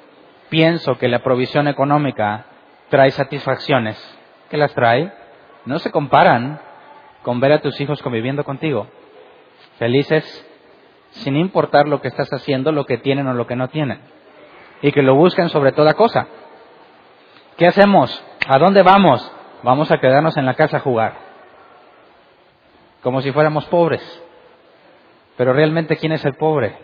pienso 0.51 0.99
que 0.99 1.09
la 1.09 1.21
provisión 1.21 1.69
económica 1.69 2.45
trae 2.91 3.13
satisfacciones, 3.13 3.97
que 4.51 4.59
las 4.59 4.75
trae, 4.75 5.11
no 5.65 5.79
se 5.79 5.91
comparan 5.91 6.66
con 7.27 7.41
ver 7.41 7.51
a 7.51 7.61
tus 7.61 7.81
hijos 7.81 8.01
conviviendo 8.03 8.45
contigo, 8.45 8.87
felices, 9.81 10.25
sin 11.11 11.37
importar 11.37 11.89
lo 11.89 12.01
que 12.01 12.07
estás 12.07 12.33
haciendo, 12.33 12.71
lo 12.71 12.85
que 12.85 12.99
tienen 12.99 13.27
o 13.27 13.35
lo 13.35 13.49
que 13.49 13.57
no 13.57 13.67
tienen, 13.67 13.99
y 14.81 14.93
que 14.93 15.03
lo 15.03 15.17
busquen 15.17 15.49
sobre 15.49 15.73
toda 15.73 15.95
cosa. 15.95 16.29
¿Qué 17.57 17.67
hacemos? 17.67 18.25
¿A 18.47 18.61
dónde 18.61 18.85
vamos? 18.85 19.29
Vamos 19.65 19.91
a 19.91 19.99
quedarnos 19.99 20.37
en 20.37 20.47
la 20.47 20.55
casa 20.55 20.77
a 20.77 20.81
jugar, 20.81 21.15
como 23.03 23.21
si 23.21 23.33
fuéramos 23.33 23.65
pobres. 23.65 24.23
Pero 25.37 25.53
realmente, 25.53 25.97
¿quién 25.97 26.13
es 26.13 26.25
el 26.25 26.35
pobre? 26.35 26.77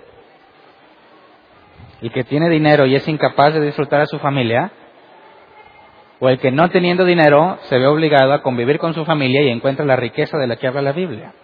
El 2.01 2.13
que 2.13 2.25
tiene 2.25 2.49
dinero 2.49 2.85
y 2.87 2.97
es 2.97 3.07
incapaz 3.07 3.55
de 3.55 3.61
disfrutar 3.61 4.01
a 4.01 4.07
su 4.07 4.19
familia, 4.19 4.73
o 6.25 6.29
el 6.29 6.39
que 6.39 6.53
no 6.53 6.71
teniendo 6.71 7.05
dinero 7.05 7.59
se 7.63 7.77
ve 7.77 7.89
obligado 7.89 8.33
a 8.33 8.43
convivir 8.43 8.79
con 8.79 8.95
su 8.95 9.05
familia 9.05 9.43
y 9.43 9.49
encuentra 9.49 9.85
la 9.85 9.97
riqueza 9.97 10.39
de 10.39 10.47
la 10.47 10.55
que 10.55 10.69
habla 10.69 10.81
la 10.81 10.93
Biblia. 10.93 11.35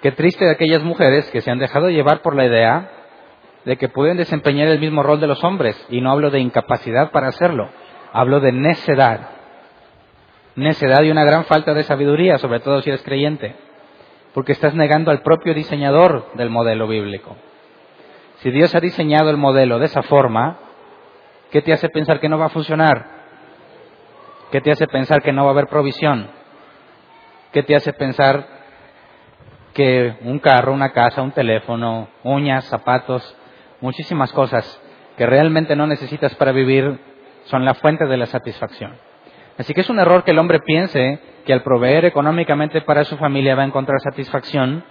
Qué 0.00 0.12
triste 0.12 0.46
de 0.46 0.52
aquellas 0.52 0.82
mujeres 0.82 1.30
que 1.30 1.42
se 1.42 1.50
han 1.50 1.58
dejado 1.58 1.90
llevar 1.90 2.22
por 2.22 2.34
la 2.34 2.46
idea 2.46 2.90
de 3.66 3.76
que 3.76 3.90
pueden 3.90 4.16
desempeñar 4.16 4.68
el 4.68 4.80
mismo 4.80 5.02
rol 5.02 5.20
de 5.20 5.26
los 5.26 5.44
hombres, 5.44 5.76
y 5.90 6.00
no 6.00 6.10
hablo 6.10 6.30
de 6.30 6.40
incapacidad 6.40 7.10
para 7.10 7.28
hacerlo, 7.28 7.68
hablo 8.14 8.40
de 8.40 8.52
necedad. 8.52 9.28
Necedad 10.56 11.02
y 11.02 11.10
una 11.10 11.24
gran 11.24 11.44
falta 11.44 11.74
de 11.74 11.82
sabiduría, 11.82 12.38
sobre 12.38 12.60
todo 12.60 12.80
si 12.80 12.88
eres 12.88 13.02
creyente, 13.02 13.56
porque 14.32 14.52
estás 14.52 14.74
negando 14.74 15.10
al 15.10 15.20
propio 15.20 15.52
diseñador 15.52 16.32
del 16.32 16.48
modelo 16.48 16.88
bíblico. 16.88 17.36
Si 18.36 18.50
Dios 18.50 18.74
ha 18.74 18.80
diseñado 18.80 19.28
el 19.28 19.36
modelo 19.36 19.78
de 19.78 19.84
esa 19.84 20.00
forma, 20.00 20.69
¿qué 21.50 21.62
te 21.62 21.72
hace 21.72 21.88
pensar 21.88 22.20
que 22.20 22.28
no 22.28 22.38
va 22.38 22.46
a 22.46 22.50
funcionar? 22.50 23.06
¿Qué 24.50 24.60
te 24.60 24.70
hace 24.70 24.86
pensar 24.86 25.22
que 25.22 25.32
no 25.32 25.44
va 25.44 25.50
a 25.50 25.52
haber 25.52 25.66
provisión? 25.66 26.28
¿Qué 27.52 27.62
te 27.62 27.74
hace 27.74 27.92
pensar 27.92 28.46
que 29.74 30.16
un 30.22 30.38
carro, 30.38 30.72
una 30.72 30.92
casa, 30.92 31.22
un 31.22 31.32
teléfono, 31.32 32.08
uñas, 32.24 32.64
zapatos, 32.64 33.36
muchísimas 33.80 34.32
cosas 34.32 34.80
que 35.16 35.26
realmente 35.26 35.76
no 35.76 35.86
necesitas 35.86 36.34
para 36.34 36.52
vivir 36.52 36.98
son 37.44 37.64
la 37.64 37.74
fuente 37.74 38.06
de 38.06 38.16
la 38.16 38.26
satisfacción? 38.26 38.96
Así 39.58 39.74
que 39.74 39.82
es 39.82 39.90
un 39.90 39.98
error 39.98 40.24
que 40.24 40.30
el 40.30 40.38
hombre 40.38 40.60
piense 40.60 41.20
que 41.44 41.52
al 41.52 41.62
proveer 41.62 42.04
económicamente 42.04 42.80
para 42.82 43.04
su 43.04 43.16
familia 43.16 43.54
va 43.54 43.62
a 43.62 43.66
encontrar 43.66 44.00
satisfacción 44.00 44.84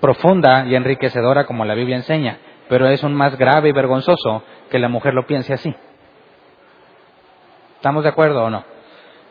profunda 0.00 0.66
y 0.66 0.74
enriquecedora 0.74 1.44
como 1.44 1.64
la 1.64 1.74
Biblia 1.74 1.96
enseña 1.96 2.38
pero 2.70 2.88
es 2.88 3.02
un 3.02 3.14
más 3.14 3.36
grave 3.36 3.68
y 3.68 3.72
vergonzoso 3.72 4.44
que 4.70 4.78
la 4.78 4.88
mujer 4.88 5.12
lo 5.12 5.26
piense 5.26 5.52
así. 5.52 5.74
¿Estamos 7.74 8.04
de 8.04 8.10
acuerdo 8.10 8.44
o 8.44 8.50
no? 8.50 8.64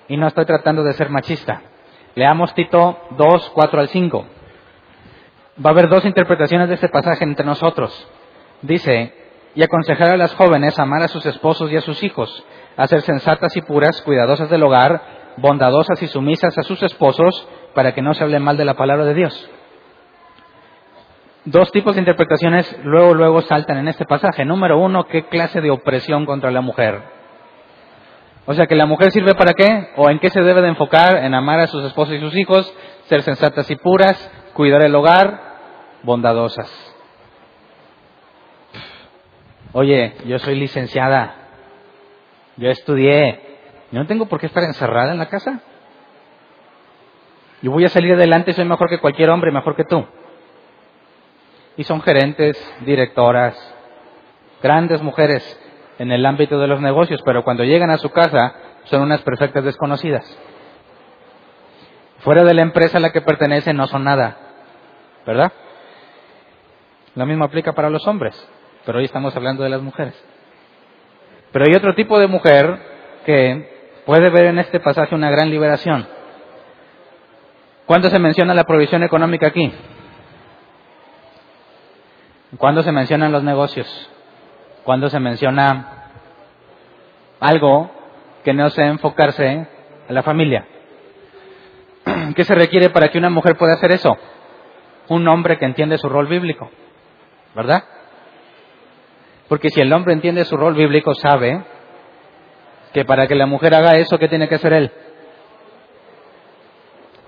Y 0.09 0.17
no 0.17 0.27
estoy 0.27 0.43
tratando 0.43 0.83
de 0.83 0.91
ser 0.91 1.09
machista. 1.09 1.61
Leamos 2.15 2.53
Tito 2.53 2.99
2, 3.11 3.51
4 3.55 3.79
al 3.79 3.87
5. 3.87 4.25
Va 5.65 5.69
a 5.69 5.73
haber 5.73 5.87
dos 5.87 6.03
interpretaciones 6.03 6.67
de 6.67 6.75
este 6.75 6.89
pasaje 6.89 7.23
entre 7.23 7.45
nosotros. 7.45 8.09
Dice, 8.61 9.13
y 9.55 9.63
aconsejar 9.63 10.11
a 10.11 10.17
las 10.17 10.35
jóvenes 10.35 10.77
amar 10.77 11.03
a 11.03 11.07
sus 11.07 11.25
esposos 11.25 11.71
y 11.71 11.77
a 11.77 11.81
sus 11.81 12.03
hijos, 12.03 12.43
a 12.75 12.87
ser 12.87 13.03
sensatas 13.03 13.55
y 13.55 13.61
puras, 13.61 14.01
cuidadosas 14.01 14.49
del 14.49 14.63
hogar, 14.63 15.01
bondadosas 15.37 16.03
y 16.03 16.07
sumisas 16.07 16.57
a 16.57 16.63
sus 16.63 16.83
esposos, 16.83 17.47
para 17.73 17.93
que 17.93 18.01
no 18.01 18.13
se 18.13 18.21
hable 18.25 18.39
mal 18.39 18.57
de 18.57 18.65
la 18.65 18.73
palabra 18.73 19.05
de 19.05 19.13
Dios 19.13 19.49
dos 21.49 21.71
tipos 21.71 21.95
de 21.95 22.01
interpretaciones 22.01 22.79
luego, 22.83 23.13
luego 23.13 23.41
saltan 23.41 23.77
en 23.77 23.87
este 23.87 24.05
pasaje. 24.05 24.45
Número 24.45 24.77
uno, 24.77 25.07
¿qué 25.07 25.25
clase 25.27 25.61
de 25.61 25.71
opresión 25.71 26.25
contra 26.25 26.51
la 26.51 26.61
mujer? 26.61 27.01
O 28.45 28.53
sea, 28.53 28.67
que 28.67 28.75
la 28.75 28.85
mujer 28.85 29.11
sirve 29.11 29.35
para 29.35 29.53
qué? 29.53 29.89
¿O 29.95 30.09
en 30.09 30.19
qué 30.19 30.29
se 30.29 30.41
debe 30.41 30.61
de 30.61 30.69
enfocar? 30.69 31.23
En 31.23 31.33
amar 31.33 31.59
a 31.59 31.67
sus 31.67 31.83
esposos 31.85 32.15
y 32.15 32.19
sus 32.19 32.35
hijos, 32.35 32.73
ser 33.05 33.21
sensatas 33.21 33.69
y 33.69 33.75
puras, 33.75 34.31
cuidar 34.53 34.83
el 34.83 34.95
hogar, 34.95 35.39
bondadosas. 36.03 36.69
Oye, 39.73 40.15
yo 40.25 40.39
soy 40.39 40.55
licenciada, 40.55 41.35
yo 42.57 42.69
estudié, 42.69 43.39
yo 43.91 43.99
no 43.99 44.07
tengo 44.07 44.25
por 44.25 44.39
qué 44.39 44.47
estar 44.47 44.63
encerrada 44.63 45.11
en 45.11 45.19
la 45.19 45.27
casa. 45.27 45.61
Yo 47.61 47.71
voy 47.71 47.85
a 47.85 47.89
salir 47.89 48.13
adelante, 48.13 48.53
soy 48.53 48.65
mejor 48.65 48.89
que 48.89 48.99
cualquier 48.99 49.29
hombre, 49.29 49.51
mejor 49.51 49.75
que 49.75 49.83
tú 49.83 50.07
y 51.79 51.85
son 51.85 52.01
gerentes, 52.01 52.61
directoras, 52.81 53.55
grandes 54.61 55.01
mujeres 55.01 55.41
en 55.97 56.11
el 56.11 56.25
ámbito 56.25 56.59
de 56.59 56.67
los 56.67 56.81
negocios, 56.81 57.21
pero 57.23 57.45
cuando 57.45 57.63
llegan 57.63 57.89
a 57.89 57.97
su 57.97 58.09
casa 58.09 58.53
son 58.83 59.01
unas 59.01 59.21
perfectas 59.21 59.63
desconocidas. 59.63 60.25
Fuera 62.17 62.43
de 62.43 62.53
la 62.53 62.63
empresa 62.63 62.97
a 62.97 62.99
la 62.99 63.13
que 63.13 63.21
pertenecen 63.21 63.77
no 63.77 63.87
son 63.87 64.03
nada, 64.03 64.37
¿verdad? 65.25 65.53
Lo 67.15 67.25
mismo 67.25 67.45
aplica 67.45 67.71
para 67.71 67.89
los 67.89 68.05
hombres, 68.07 68.35
pero 68.85 68.97
hoy 68.97 69.05
estamos 69.05 69.33
hablando 69.37 69.63
de 69.63 69.69
las 69.69 69.81
mujeres. 69.81 70.21
Pero 71.53 71.63
hay 71.63 71.75
otro 71.75 71.95
tipo 71.95 72.19
de 72.19 72.27
mujer 72.27 72.77
que 73.25 74.01
puede 74.05 74.29
ver 74.29 74.47
en 74.47 74.59
este 74.59 74.81
pasaje 74.81 75.15
una 75.15 75.31
gran 75.31 75.49
liberación. 75.49 76.05
¿Cuándo 77.85 78.09
se 78.09 78.19
menciona 78.19 78.53
la 78.53 78.65
provisión 78.65 79.01
económica 79.03 79.47
aquí? 79.47 79.73
¿Cuándo 82.57 82.81
se 82.81 82.91
mencionan 82.91 83.31
los 83.31 83.43
negocios? 83.43 83.87
¿Cuándo 84.83 85.09
se 85.09 85.19
menciona 85.19 86.11
algo 87.39 87.91
que 88.43 88.53
no 88.53 88.69
sea 88.69 88.87
enfocarse 88.87 89.45
en 89.45 89.67
la 90.07 90.23
familia? 90.23 90.65
¿Qué 92.35 92.43
se 92.43 92.55
requiere 92.55 92.89
para 92.89 93.09
que 93.09 93.19
una 93.19 93.29
mujer 93.29 93.55
pueda 93.55 93.73
hacer 93.73 93.91
eso? 93.91 94.17
Un 95.09 95.27
hombre 95.27 95.57
que 95.57 95.65
entiende 95.65 95.97
su 95.99 96.09
rol 96.09 96.27
bíblico, 96.27 96.71
¿verdad? 97.55 97.83
Porque 99.47 99.69
si 99.69 99.81
el 99.81 99.93
hombre 99.93 100.13
entiende 100.13 100.43
su 100.45 100.57
rol 100.57 100.73
bíblico, 100.73 101.13
sabe 101.15 101.63
que 102.93 103.05
para 103.05 103.27
que 103.27 103.35
la 103.35 103.45
mujer 103.45 103.75
haga 103.75 103.97
eso, 103.97 104.17
¿qué 104.17 104.27
tiene 104.27 104.47
que 104.47 104.55
hacer 104.55 104.73
él? 104.73 104.91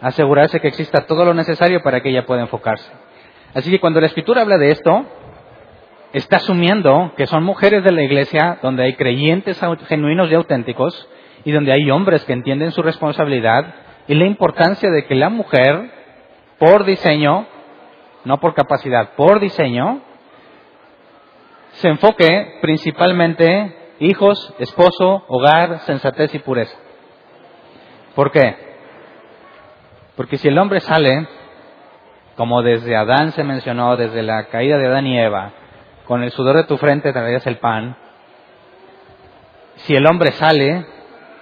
Asegurarse 0.01 0.59
que 0.59 0.67
exista 0.67 1.05
todo 1.05 1.25
lo 1.25 1.35
necesario 1.35 1.81
para 1.83 2.01
que 2.01 2.09
ella 2.09 2.25
pueda 2.25 2.41
enfocarse. 2.41 2.91
Así 3.53 3.69
que 3.69 3.79
cuando 3.79 3.99
la 3.99 4.07
escritura 4.07 4.41
habla 4.41 4.57
de 4.57 4.71
esto, 4.71 5.05
está 6.13 6.37
asumiendo 6.37 7.13
que 7.17 7.27
son 7.27 7.43
mujeres 7.43 7.83
de 7.83 7.91
la 7.91 8.03
iglesia 8.03 8.59
donde 8.61 8.83
hay 8.83 8.95
creyentes 8.95 9.59
genuinos 9.87 10.29
y 10.29 10.35
auténticos 10.35 11.09
y 11.43 11.51
donde 11.51 11.71
hay 11.71 11.89
hombres 11.89 12.23
que 12.25 12.33
entienden 12.33 12.71
su 12.71 12.81
responsabilidad 12.81 13.73
y 14.07 14.15
la 14.15 14.25
importancia 14.25 14.89
de 14.89 15.05
que 15.05 15.15
la 15.15 15.29
mujer, 15.29 15.91
por 16.59 16.85
diseño, 16.85 17.47
no 18.25 18.39
por 18.39 18.53
capacidad, 18.53 19.15
por 19.15 19.39
diseño, 19.39 20.01
se 21.73 21.87
enfoque 21.87 22.59
principalmente 22.61 23.75
hijos, 23.99 24.53
esposo, 24.59 25.23
hogar, 25.27 25.79
sensatez 25.81 26.33
y 26.35 26.39
pureza. 26.39 26.77
¿Por 28.15 28.31
qué? 28.31 28.55
Porque 30.15 30.37
si 30.37 30.47
el 30.47 30.57
hombre 30.57 30.81
sale 30.81 31.27
como 32.41 32.63
desde 32.63 32.95
Adán 32.95 33.33
se 33.33 33.43
mencionó, 33.43 33.95
desde 33.97 34.23
la 34.23 34.45
caída 34.45 34.79
de 34.79 34.87
Adán 34.87 35.05
y 35.05 35.15
Eva, 35.15 35.51
con 36.05 36.23
el 36.23 36.31
sudor 36.31 36.55
de 36.55 36.63
tu 36.63 36.75
frente 36.77 37.13
traerás 37.13 37.45
el 37.45 37.57
pan. 37.57 37.95
Si 39.75 39.93
el 39.93 40.07
hombre 40.07 40.31
sale 40.31 40.87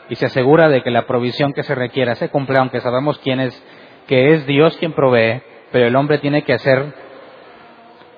y 0.10 0.16
se 0.16 0.26
asegura 0.26 0.68
de 0.68 0.84
que 0.84 0.92
la 0.92 1.08
provisión 1.08 1.54
que 1.54 1.64
se 1.64 1.74
requiera 1.74 2.16
se 2.16 2.28
cumple, 2.28 2.58
aunque 2.58 2.82
sabemos 2.82 3.18
quién 3.20 3.40
es, 3.40 3.64
que 4.08 4.34
es 4.34 4.46
Dios 4.46 4.76
quien 4.76 4.92
provee, 4.92 5.42
pero 5.72 5.88
el 5.88 5.96
hombre 5.96 6.18
tiene 6.18 6.42
que 6.42 6.52
hacer 6.52 6.94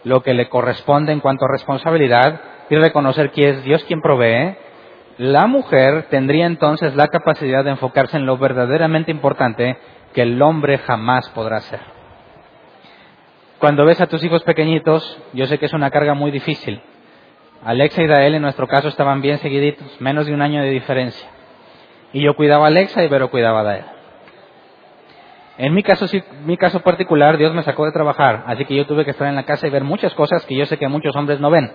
lo 0.04 0.24
que 0.24 0.34
le 0.34 0.50
corresponde 0.50 1.12
en 1.12 1.20
cuanto 1.20 1.46
a 1.46 1.52
responsabilidad 1.52 2.41
y 2.72 2.78
reconocer 2.78 3.30
que 3.30 3.50
es 3.50 3.63
Dios 3.63 3.84
quien 3.84 4.02
provee, 4.02 4.56
la 5.20 5.46
mujer 5.46 6.08
tendría 6.10 6.48
entonces 6.48 6.96
la 6.96 7.10
capacidad 7.10 7.63
de 7.63 7.70
enfocarse 7.70 8.17
en 8.17 8.26
lo 8.26 8.39
verdaderamente 8.39 9.12
importante 9.12 9.78
que 10.15 10.24
el 10.24 10.41
hombre 10.41 10.80
jamás 10.80 11.30
podrá 11.30 11.58
hacer. 11.58 11.90
Cuando 13.62 13.86
ves 13.86 14.02
a 14.02 14.08
tus 14.08 14.24
hijos 14.24 14.41
pequeñitos, 14.41 15.19
yo 15.34 15.45
sé 15.45 15.60
que 15.60 15.67
es 15.67 15.74
una 15.74 15.91
carga 15.91 16.15
muy 16.15 16.32
difícil. 16.32 16.82
Alexa 17.63 18.02
y 18.02 18.08
Dael 18.08 18.34
en 18.34 18.41
nuestro 18.41 18.67
caso 18.67 18.88
estaban 18.88 19.21
bien 19.21 19.38
seguiditos, 19.38 20.02
menos 20.02 20.26
de 20.26 20.34
un 20.34 20.41
año 20.41 20.63
de 20.63 20.71
diferencia. 20.71 21.30
Y 22.12 22.24
yo 22.24 22.36
cuidaba 22.36 22.65
a 22.65 22.67
Alexa 22.69 23.04
y 23.04 23.08
Vero 23.08 23.30
cuidaba 23.30 23.60
a 23.60 23.63
Dael. 23.63 23.86
En 25.60 25.76
mi 25.76 25.84
caso, 25.84 26.08
mi 26.43 26.58
caso 26.58 26.80
particular, 26.80 27.38
Dios 27.38 27.54
me 27.54 27.62
sacó 27.62 27.86
de 27.86 27.91
trabajar, 27.91 28.45
así 28.47 28.65
que 28.65 28.76
yo 28.76 28.88
tuve 28.88 29.06
que 29.06 29.12
estar 29.12 29.28
en 29.28 29.36
la 29.36 29.43
casa 29.43 29.67
y 29.67 29.69
ver 29.69 29.84
muchas 29.84 30.15
cosas 30.15 30.43
que 30.47 30.56
yo 30.56 30.65
sé 30.65 30.78
que 30.78 30.88
muchos 30.88 31.15
hombres 31.15 31.39
no 31.39 31.52
ven. 31.52 31.71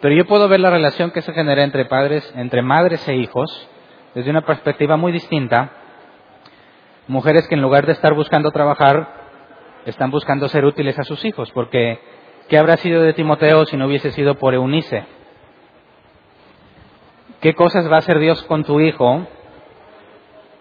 Pero 0.00 0.14
yo 0.14 0.24
puedo 0.24 0.46
ver 0.48 0.60
la 0.60 0.70
relación 0.70 1.10
que 1.10 1.22
se 1.22 1.32
genera 1.32 1.64
entre 1.64 1.86
padres, 1.86 2.32
entre 2.36 2.62
madres 2.62 3.08
e 3.08 3.16
hijos, 3.16 3.68
desde 4.14 4.30
una 4.30 4.42
perspectiva 4.42 4.96
muy 4.96 5.10
distinta. 5.10 5.72
Mujeres 7.08 7.48
que 7.48 7.56
en 7.56 7.60
lugar 7.60 7.86
de 7.86 7.92
estar 7.92 8.14
buscando 8.14 8.52
trabajar, 8.52 9.13
están 9.86 10.10
buscando 10.10 10.48
ser 10.48 10.64
útiles 10.64 10.98
a 10.98 11.04
sus 11.04 11.24
hijos, 11.24 11.50
porque 11.52 11.98
¿qué 12.48 12.58
habrá 12.58 12.76
sido 12.76 13.02
de 13.02 13.12
Timoteo 13.12 13.66
si 13.66 13.76
no 13.76 13.86
hubiese 13.86 14.10
sido 14.12 14.36
por 14.36 14.54
Eunice? 14.54 15.04
qué 17.44 17.52
cosas 17.52 17.92
va 17.92 17.96
a 17.96 17.98
hacer 17.98 18.18
Dios 18.20 18.42
con 18.44 18.64
tu 18.64 18.80
hijo 18.80 19.26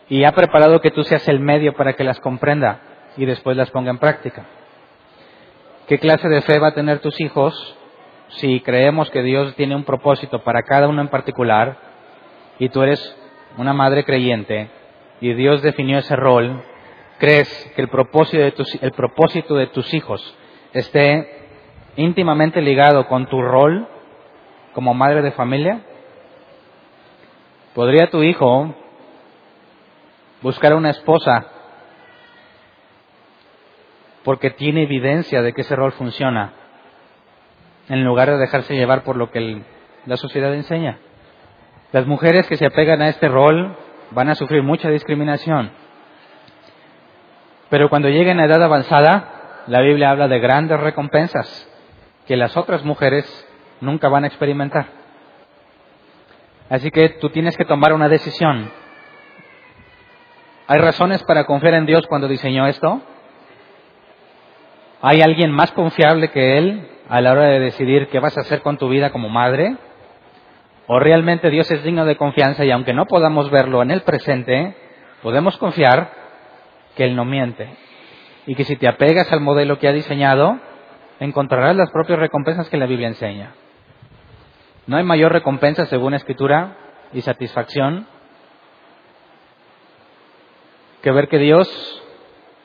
y 0.09 0.25
ha 0.25 0.33
preparado 0.33 0.81
que 0.81 0.91
tú 0.91 1.05
seas 1.05 1.25
el 1.29 1.39
medio 1.39 1.71
para 1.75 1.93
que 1.93 2.03
las 2.03 2.19
comprenda 2.19 2.81
y 3.15 3.25
después 3.25 3.55
las 3.55 3.71
ponga 3.71 3.89
en 3.89 3.99
práctica. 3.99 4.45
¿Qué 5.88 5.97
clase 5.97 6.27
de 6.27 6.41
fe 6.41 6.59
va 6.59 6.67
a 6.67 6.73
tener 6.73 6.99
tus 6.99 7.21
hijos 7.21 7.77
si 8.31 8.59
creemos 8.59 9.09
que 9.12 9.23
Dios 9.23 9.55
tiene 9.55 9.77
un 9.77 9.86
propósito 9.86 10.43
para 10.43 10.63
cada 10.63 10.89
uno 10.89 11.01
en 11.01 11.07
particular 11.07 11.77
y 12.59 12.67
tú 12.67 12.81
eres 12.83 12.99
una 13.57 13.71
madre 13.71 14.03
creyente 14.03 14.67
y 15.21 15.33
Dios 15.36 15.62
definió 15.62 15.99
ese 15.99 16.17
rol? 16.17 16.65
¿Crees 17.23 17.71
que 17.73 17.81
el 17.81 17.88
propósito 17.88 18.43
de 18.43 18.51
tus, 18.51 18.83
el 18.83 18.91
propósito 18.91 19.55
de 19.55 19.67
tus 19.67 19.93
hijos 19.93 20.21
esté 20.73 21.47
íntimamente 21.95 22.59
ligado 22.59 23.07
con 23.07 23.27
tu 23.27 23.41
rol 23.41 23.88
como 24.73 24.93
madre 24.93 25.21
de 25.21 25.31
familia? 25.31 25.86
¿Podría 27.73 28.09
tu 28.09 28.23
hijo 28.23 28.75
buscar 30.41 30.73
una 30.73 30.89
esposa 30.89 31.47
porque 34.25 34.49
tiene 34.49 34.83
evidencia 34.83 35.41
de 35.41 35.53
que 35.53 35.62
ese 35.62 35.77
rol 35.77 35.93
funciona, 35.93 36.51
en 37.88 38.03
lugar 38.03 38.31
de 38.31 38.38
dejarse 38.38 38.75
llevar 38.75 39.05
por 39.05 39.15
lo 39.15 39.31
que 39.31 39.62
la 40.05 40.17
sociedad 40.17 40.53
enseña. 40.53 40.99
Las 41.93 42.05
mujeres 42.05 42.49
que 42.49 42.57
se 42.57 42.65
apegan 42.65 43.01
a 43.01 43.07
este 43.07 43.29
rol 43.29 43.77
van 44.12 44.27
a 44.27 44.36
sufrir 44.36 44.62
mucha 44.62 44.89
discriminación. 44.89 45.82
Pero 47.73 47.89
cuando 47.89 48.07
lleguen 48.07 48.39
a 48.39 48.45
edad 48.45 48.62
avanzada, 48.62 49.63
la 49.65 49.81
Biblia 49.81 50.12
habla 50.12 50.27
de 50.27 50.38
grandes 50.38 50.79
recompensas 50.79 51.67
que 52.27 52.38
las 52.38 52.55
otras 52.55 52.86
mujeres 52.86 53.25
nunca 53.81 54.09
van 54.09 54.25
a 54.25 54.27
experimentar. 54.27 54.86
Así 56.69 56.91
que 56.91 57.09
tú 57.09 57.31
tienes 57.31 57.57
que 57.57 57.65
tomar 57.65 57.93
una 57.93 58.09
decisión. 58.09 58.69
¿Hay 60.67 60.81
razones 60.81 61.23
para 61.23 61.45
confiar 61.45 61.73
en 61.73 61.88
Dios 61.88 62.05
cuando 62.05 62.27
diseñó 62.27 62.67
esto? 62.67 63.01
¿Hay 65.01 65.21
alguien 65.21 65.49
más 65.49 65.71
confiable 65.71 66.29
que 66.29 66.59
Él 66.59 66.88
a 67.09 67.21
la 67.21 67.31
hora 67.31 67.45
de 67.45 67.59
decidir 67.59 68.07
qué 68.09 68.19
vas 68.19 68.38
a 68.38 68.41
hacer 68.41 68.62
con 68.62 68.77
tu 68.77 68.88
vida 68.88 69.12
como 69.12 69.29
madre? 69.29 69.77
¿O 70.86 70.99
realmente 70.99 71.49
Dios 71.49 71.71
es 71.71 71.83
digno 71.83 72.05
de 72.05 72.17
confianza 72.17 72.65
y 72.65 72.69
aunque 72.69 72.93
no 72.93 73.07
podamos 73.07 73.49
verlo 73.49 73.81
en 73.81 73.89
el 73.89 74.01
presente, 74.01 74.77
podemos 75.23 75.57
confiar 75.57 76.22
que 76.95 77.06
Él 77.06 77.15
no 77.15 77.25
miente? 77.25 77.69
Y 78.45 78.56
que 78.56 78.63
si 78.63 78.75
te 78.75 78.88
apegas 78.88 79.32
al 79.32 79.41
modelo 79.41 79.79
que 79.79 79.88
ha 79.88 79.93
diseñado, 79.93 80.60
encontrarás 81.19 81.75
las 81.75 81.91
propias 81.91 82.19
recompensas 82.19 82.69
que 82.69 82.77
la 82.77 82.86
Biblia 82.86 83.08
enseña. 83.08 83.53
No 84.86 84.97
hay 84.97 85.03
mayor 85.03 85.32
recompensa 85.32 85.86
según 85.86 86.13
Escritura 86.13 86.75
y 87.13 87.21
satisfacción 87.21 88.08
que 91.01 91.12
ver 91.12 91.27
que 91.27 91.38
Dios 91.38 91.69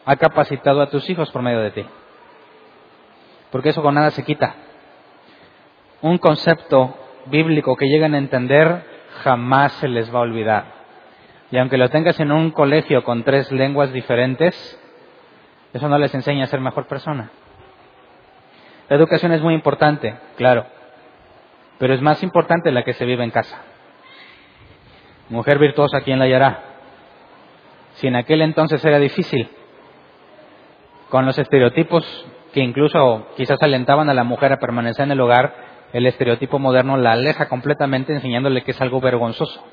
ha 0.05 0.17
capacitado 0.17 0.81
a 0.81 0.91
tus 0.91 1.09
hijos 1.11 1.31
por 1.31 1.43
medio 1.43 1.61
de 1.61 1.71
ti. 1.71 1.87
Porque 3.51 3.71
eso 3.71 3.83
con 3.83 3.95
nada 3.95 4.11
se 4.11 4.25
quita. 4.25 4.55
Un 6.01 6.19
concepto 6.19 6.97
bíblico 7.27 7.77
que 7.77 7.87
lleguen 7.87 8.15
a 8.15 8.19
entender 8.19 8.85
jamás 9.23 9.73
se 9.75 9.89
les 9.89 10.13
va 10.15 10.21
a 10.21 10.23
olvidar. 10.23 10.78
Y 11.51 11.59
aunque 11.59 11.79
lo 11.79 11.89
tengas 11.89 12.21
en 12.21 12.31
un 12.31 12.51
colegio 12.51 13.03
con 13.05 13.25
tres 13.25 13.51
lenguas 13.51 13.93
diferentes, 13.93 14.79
eso 15.73 15.89
no 15.89 15.99
les 15.99 16.15
enseña 16.15 16.45
a 16.45 16.49
ser 16.49 16.61
mejor 16.61 16.87
persona. 16.87 17.31
La 18.89 18.97
educación 18.97 19.33
es 19.33 19.43
muy 19.43 19.55
importante, 19.55 20.15
claro, 20.37 20.67
pero 21.79 21.95
es 21.95 22.03
más 22.03 22.23
importante 22.23 22.73
la 22.73 22.85
que 22.85 22.95
se 22.95 23.05
vive 23.05 23.25
en 23.25 23.31
casa. 23.31 23.61
Mujer 25.29 25.59
virtuosa, 25.59 26.01
¿quién 26.01 26.19
la 26.19 26.25
hallará? 26.25 26.63
Si 27.95 28.07
en 28.07 28.17
aquel 28.17 28.43
entonces 28.43 28.83
era 28.85 28.99
difícil, 28.99 29.49
con 31.11 31.27
los 31.27 31.39
estereotipos 31.39 32.05
que 32.53 32.61
incluso 32.61 33.29
quizás 33.37 33.59
alentaban 33.63 34.09
a 34.09 34.15
la 34.15 34.25
mujer 34.25 34.53
a 34.53 34.59
permanecer 34.59 35.05
en 35.05 35.13
el 35.13 35.21
hogar, 35.21 35.55
el 35.93 36.07
estereotipo 36.07 36.59
moderno 36.59 36.97
la 36.97 37.13
aleja 37.13 37.49
completamente 37.49 38.13
enseñándole 38.13 38.63
que 38.63 38.73
es 38.73 38.81
algo 38.81 39.01
vergonzoso. 39.01 39.65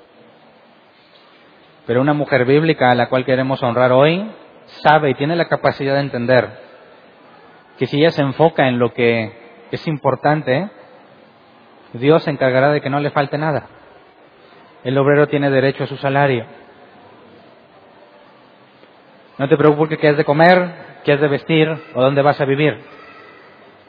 Pero 1.85 2.01
una 2.01 2.13
mujer 2.13 2.45
bíblica 2.45 2.91
a 2.91 2.95
la 2.95 3.09
cual 3.09 3.25
queremos 3.25 3.61
honrar 3.61 3.91
hoy 3.91 4.31
sabe 4.83 5.11
y 5.11 5.15
tiene 5.15 5.35
la 5.35 5.47
capacidad 5.47 5.93
de 5.93 5.99
entender 5.99 6.49
que 7.77 7.85
si 7.85 7.97
ella 7.97 8.11
se 8.11 8.21
enfoca 8.21 8.67
en 8.67 8.79
lo 8.79 8.93
que 8.93 9.67
es 9.71 9.87
importante, 9.87 10.69
Dios 11.93 12.23
se 12.23 12.31
encargará 12.31 12.71
de 12.71 12.81
que 12.81 12.89
no 12.89 12.99
le 12.99 13.11
falte 13.11 13.37
nada. 13.37 13.67
El 14.83 14.97
obrero 14.97 15.27
tiene 15.27 15.49
derecho 15.49 15.83
a 15.83 15.87
su 15.87 15.97
salario. 15.97 16.45
No 19.37 19.49
te 19.49 19.57
preocupes 19.57 19.97
qué 19.99 20.09
has 20.09 20.17
de 20.17 20.25
comer, 20.25 21.01
qué 21.03 21.13
has 21.13 21.21
de 21.21 21.27
vestir 21.27 21.69
o 21.93 22.01
dónde 22.01 22.21
vas 22.21 22.39
a 22.39 22.45
vivir. 22.45 22.79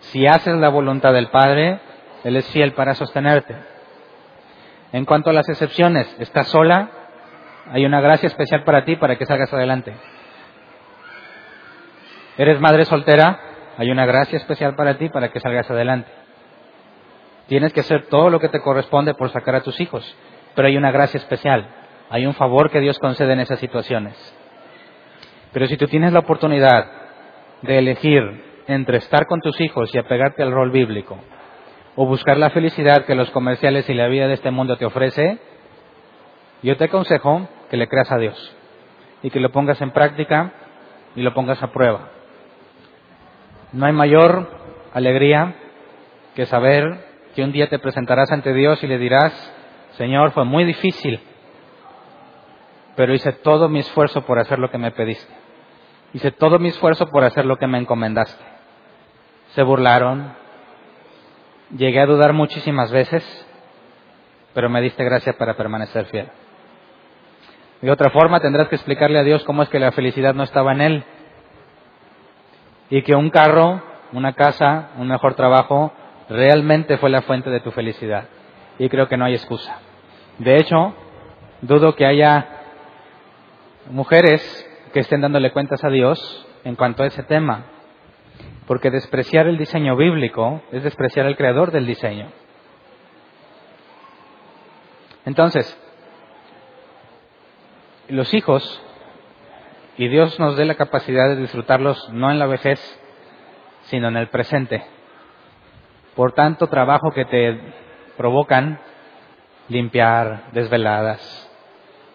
Si 0.00 0.26
haces 0.26 0.56
la 0.56 0.68
voluntad 0.68 1.12
del 1.12 1.28
Padre, 1.28 1.78
Él 2.24 2.36
es 2.36 2.48
fiel 2.50 2.72
para 2.72 2.94
sostenerte. 2.94 3.54
En 4.92 5.04
cuanto 5.04 5.30
a 5.30 5.32
las 5.32 5.48
excepciones, 5.48 6.14
estás 6.18 6.48
sola, 6.48 6.90
hay 7.72 7.84
una 7.84 8.00
gracia 8.00 8.28
especial 8.28 8.64
para 8.64 8.84
ti 8.84 8.96
para 8.96 9.16
que 9.16 9.26
salgas 9.26 9.52
adelante. 9.52 9.92
Eres 12.38 12.60
madre 12.60 12.84
soltera, 12.84 13.40
hay 13.78 13.90
una 13.90 14.06
gracia 14.06 14.36
especial 14.36 14.74
para 14.74 14.98
ti 14.98 15.08
para 15.08 15.30
que 15.30 15.40
salgas 15.40 15.70
adelante. 15.70 16.10
Tienes 17.48 17.72
que 17.72 17.80
hacer 17.80 18.06
todo 18.08 18.30
lo 18.30 18.40
que 18.40 18.48
te 18.48 18.60
corresponde 18.60 19.14
por 19.14 19.30
sacar 19.30 19.54
a 19.54 19.62
tus 19.62 19.80
hijos, 19.80 20.16
pero 20.54 20.68
hay 20.68 20.76
una 20.76 20.90
gracia 20.90 21.18
especial, 21.18 21.68
hay 22.10 22.26
un 22.26 22.34
favor 22.34 22.70
que 22.70 22.80
Dios 22.80 22.98
concede 22.98 23.32
en 23.32 23.40
esas 23.40 23.58
situaciones. 23.58 24.14
Pero 25.52 25.66
si 25.66 25.76
tú 25.76 25.86
tienes 25.86 26.12
la 26.12 26.20
oportunidad 26.20 26.86
de 27.62 27.78
elegir 27.78 28.62
entre 28.66 28.98
estar 28.98 29.26
con 29.26 29.40
tus 29.40 29.60
hijos 29.60 29.94
y 29.94 29.98
apegarte 29.98 30.42
al 30.42 30.52
rol 30.52 30.70
bíblico, 30.70 31.18
o 31.94 32.04
buscar 32.04 32.36
la 32.36 32.50
felicidad 32.50 33.06
que 33.06 33.14
los 33.14 33.30
comerciales 33.30 33.88
y 33.88 33.94
la 33.94 34.08
vida 34.08 34.28
de 34.28 34.34
este 34.34 34.50
mundo 34.50 34.76
te 34.76 34.84
ofrece, 34.84 35.38
yo 36.62 36.76
te 36.76 36.84
aconsejo 36.84 37.48
que 37.70 37.76
le 37.76 37.88
creas 37.88 38.10
a 38.10 38.18
Dios 38.18 38.56
y 39.22 39.30
que 39.30 39.40
lo 39.40 39.50
pongas 39.50 39.80
en 39.80 39.90
práctica 39.90 40.52
y 41.14 41.22
lo 41.22 41.34
pongas 41.34 41.62
a 41.62 41.72
prueba. 41.72 42.10
No 43.72 43.86
hay 43.86 43.92
mayor 43.92 44.48
alegría 44.94 45.54
que 46.34 46.46
saber 46.46 47.04
que 47.34 47.42
un 47.42 47.52
día 47.52 47.68
te 47.68 47.78
presentarás 47.78 48.30
ante 48.30 48.52
Dios 48.52 48.82
y 48.82 48.86
le 48.86 48.98
dirás, 48.98 49.32
Señor, 49.92 50.32
fue 50.32 50.44
muy 50.44 50.64
difícil, 50.64 51.20
pero 52.94 53.14
hice 53.14 53.32
todo 53.32 53.68
mi 53.68 53.80
esfuerzo 53.80 54.22
por 54.22 54.38
hacer 54.38 54.58
lo 54.58 54.70
que 54.70 54.78
me 54.78 54.90
pediste. 54.90 55.32
Hice 56.12 56.30
todo 56.30 56.58
mi 56.58 56.68
esfuerzo 56.68 57.08
por 57.08 57.24
hacer 57.24 57.44
lo 57.44 57.56
que 57.58 57.66
me 57.66 57.78
encomendaste. 57.78 58.42
Se 59.48 59.62
burlaron, 59.62 60.32
llegué 61.76 62.00
a 62.00 62.06
dudar 62.06 62.32
muchísimas 62.32 62.90
veces, 62.90 63.24
pero 64.54 64.70
me 64.70 64.80
diste 64.80 65.04
gracia 65.04 65.34
para 65.36 65.56
permanecer 65.56 66.06
fiel. 66.06 66.30
De 67.82 67.90
otra 67.90 68.10
forma, 68.10 68.40
tendrás 68.40 68.68
que 68.68 68.76
explicarle 68.76 69.18
a 69.18 69.22
Dios 69.22 69.44
cómo 69.44 69.62
es 69.62 69.68
que 69.68 69.78
la 69.78 69.92
felicidad 69.92 70.34
no 70.34 70.42
estaba 70.42 70.72
en 70.72 70.80
Él 70.80 71.04
y 72.88 73.02
que 73.02 73.14
un 73.14 73.30
carro, 73.30 73.82
una 74.12 74.32
casa, 74.32 74.90
un 74.98 75.08
mejor 75.08 75.34
trabajo 75.34 75.92
realmente 76.28 76.96
fue 76.98 77.10
la 77.10 77.22
fuente 77.22 77.50
de 77.50 77.60
tu 77.60 77.70
felicidad. 77.70 78.28
Y 78.78 78.88
creo 78.88 79.08
que 79.08 79.16
no 79.16 79.24
hay 79.24 79.34
excusa. 79.34 79.78
De 80.38 80.56
hecho, 80.56 80.94
dudo 81.62 81.94
que 81.94 82.06
haya 82.06 82.46
mujeres 83.90 84.42
que 84.92 85.00
estén 85.00 85.20
dándole 85.20 85.52
cuentas 85.52 85.84
a 85.84 85.88
Dios 85.88 86.46
en 86.64 86.76
cuanto 86.76 87.02
a 87.02 87.06
ese 87.06 87.22
tema. 87.22 87.64
Porque 88.66 88.90
despreciar 88.90 89.46
el 89.46 89.58
diseño 89.58 89.96
bíblico 89.96 90.62
es 90.72 90.82
despreciar 90.82 91.26
al 91.26 91.36
creador 91.36 91.70
del 91.70 91.86
diseño. 91.86 92.28
Entonces, 95.24 95.78
los 98.08 98.32
hijos, 98.34 98.82
y 99.98 100.08
Dios 100.08 100.38
nos 100.38 100.56
dé 100.56 100.64
la 100.64 100.74
capacidad 100.74 101.28
de 101.28 101.36
disfrutarlos 101.36 102.10
no 102.12 102.30
en 102.30 102.38
la 102.38 102.46
vejez, 102.46 102.80
sino 103.84 104.08
en 104.08 104.16
el 104.16 104.28
presente. 104.28 104.84
Por 106.14 106.32
tanto 106.32 106.66
trabajo 106.66 107.10
que 107.12 107.24
te 107.24 107.58
provocan 108.16 108.78
limpiar, 109.68 110.50
desveladas. 110.52 111.42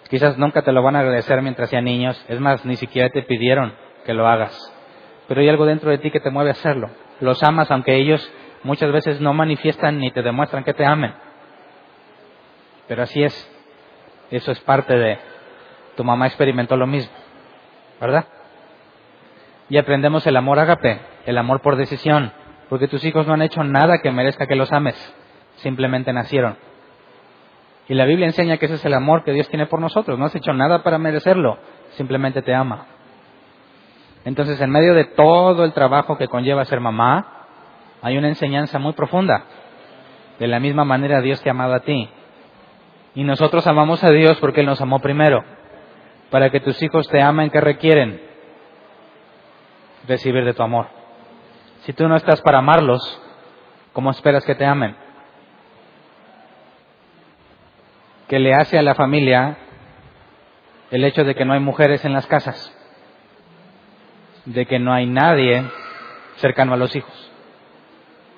Quizás 0.10 0.38
nunca 0.38 0.62
te 0.62 0.71
lo 0.71 0.84
van 0.84 0.95
a 0.95 0.99
agradecer 0.99 1.41
mientras 1.41 1.69
sean 1.69 1.86
niños, 1.86 2.23
es 2.27 2.39
más, 2.39 2.65
ni 2.65 2.75
siquiera 2.75 3.10
te 3.10 3.23
pidieron 3.23 3.73
que 4.06 4.13
lo 4.13 4.27
hagas. 4.27 4.56
Pero 5.27 5.41
hay 5.41 5.49
algo 5.49 5.65
dentro 5.65 5.89
de 5.89 5.97
ti 5.97 6.12
que 6.12 6.19
te 6.19 6.30
mueve 6.30 6.49
a 6.49 6.54
hacerlo. 6.54 6.89
Los 7.19 7.41
amas 7.43 7.71
aunque 7.71 7.95
ellos 7.95 8.30
muchas 8.63 8.91
veces 8.91 9.21
no 9.21 9.34
manifiestan 9.34 9.99
ni 9.99 10.12
te 10.12 10.21
demuestran 10.21 10.63
que 10.63 10.73
te 10.73 10.86
amen. 10.86 11.13
Pero 12.88 13.04
así 13.04 13.23
es. 13.23 13.49
Eso 14.30 14.51
es 14.51 14.60
parte 14.62 14.97
de... 14.97 15.31
Tu 16.02 16.06
mamá 16.06 16.26
experimentó 16.26 16.78
lo 16.78 16.88
mismo, 16.88 17.14
¿verdad? 18.00 18.26
Y 19.70 19.78
aprendemos 19.78 20.26
el 20.26 20.36
amor 20.36 20.58
ágape, 20.58 21.00
el 21.28 21.38
amor 21.38 21.62
por 21.62 21.76
decisión, 21.76 22.32
porque 22.70 22.88
tus 22.88 23.06
hijos 23.06 23.28
no 23.28 23.36
han 23.36 23.44
hecho 23.44 23.64
nada 23.64 24.00
que 24.02 24.10
merezca 24.10 24.48
que 24.48 24.56
los 24.56 24.72
ames, 24.72 24.96
simplemente 25.58 26.12
nacieron. 26.12 26.58
Y 27.88 27.94
la 27.94 28.06
Biblia 28.06 28.26
enseña 28.26 28.58
que 28.58 28.66
ese 28.66 28.74
es 28.74 28.86
el 28.86 28.96
amor 28.96 29.24
que 29.24 29.32
Dios 29.32 29.48
tiene 29.50 29.68
por 29.68 29.80
nosotros. 29.80 30.18
No 30.18 30.26
has 30.26 30.34
hecho 30.34 30.54
nada 30.54 30.82
para 30.82 30.98
merecerlo, 30.98 31.60
simplemente 31.92 32.42
te 32.42 32.56
ama. 32.56 32.88
Entonces, 34.26 34.60
en 34.60 34.72
medio 34.72 34.96
de 34.96 35.06
todo 35.06 35.66
el 35.66 35.74
trabajo 35.74 36.18
que 36.18 36.28
conlleva 36.28 36.66
ser 36.66 36.80
mamá, 36.80 37.46
hay 38.02 38.18
una 38.18 38.30
enseñanza 38.30 38.80
muy 38.80 38.94
profunda. 38.94 39.44
De 40.40 40.48
la 40.48 40.60
misma 40.60 40.84
manera 40.84 41.22
Dios 41.22 41.40
te 41.44 41.50
ha 41.50 41.52
amado 41.52 41.76
a 41.76 41.82
ti. 41.82 42.10
Y 43.14 43.24
nosotros 43.24 43.68
amamos 43.68 44.04
a 44.04 44.10
Dios 44.10 44.40
porque 44.40 44.62
Él 44.62 44.66
nos 44.66 44.82
amó 44.82 44.98
primero. 44.98 45.61
Para 46.32 46.50
que 46.50 46.62
tus 46.62 46.82
hijos 46.82 47.08
te 47.10 47.22
amen, 47.22 47.50
¿qué 47.50 47.60
requieren? 47.60 48.22
Recibir 50.08 50.46
de 50.46 50.54
tu 50.54 50.63
amor. 50.63 50.88
Si 51.82 51.94
tú 51.94 52.08
no 52.08 52.15
estás 52.15 52.41
para 52.41 52.60
amarlos, 52.60 53.22
¿cómo 53.91 54.10
esperas 54.12 54.46
que 54.46 54.56
te 54.56 54.65
amen? 54.65 54.96
¿Qué 58.30 58.39
le 58.39 58.56
hace 58.56 58.80
a 58.80 58.82
la 58.82 58.96
familia 58.96 59.58
el 60.89 61.04
hecho 61.04 61.26
de 61.26 61.36
que 61.36 61.44
no 61.44 61.52
hay 61.52 61.60
mujeres 61.60 62.06
en 62.06 62.13
las 62.13 62.26
casas? 62.28 62.74
De 64.46 64.65
que 64.65 64.80
no 64.80 64.94
hay 64.94 65.08
nadie 65.08 65.65
cercano 66.38 66.74
a 66.74 66.78
los 66.78 66.96
hijos. 66.96 67.32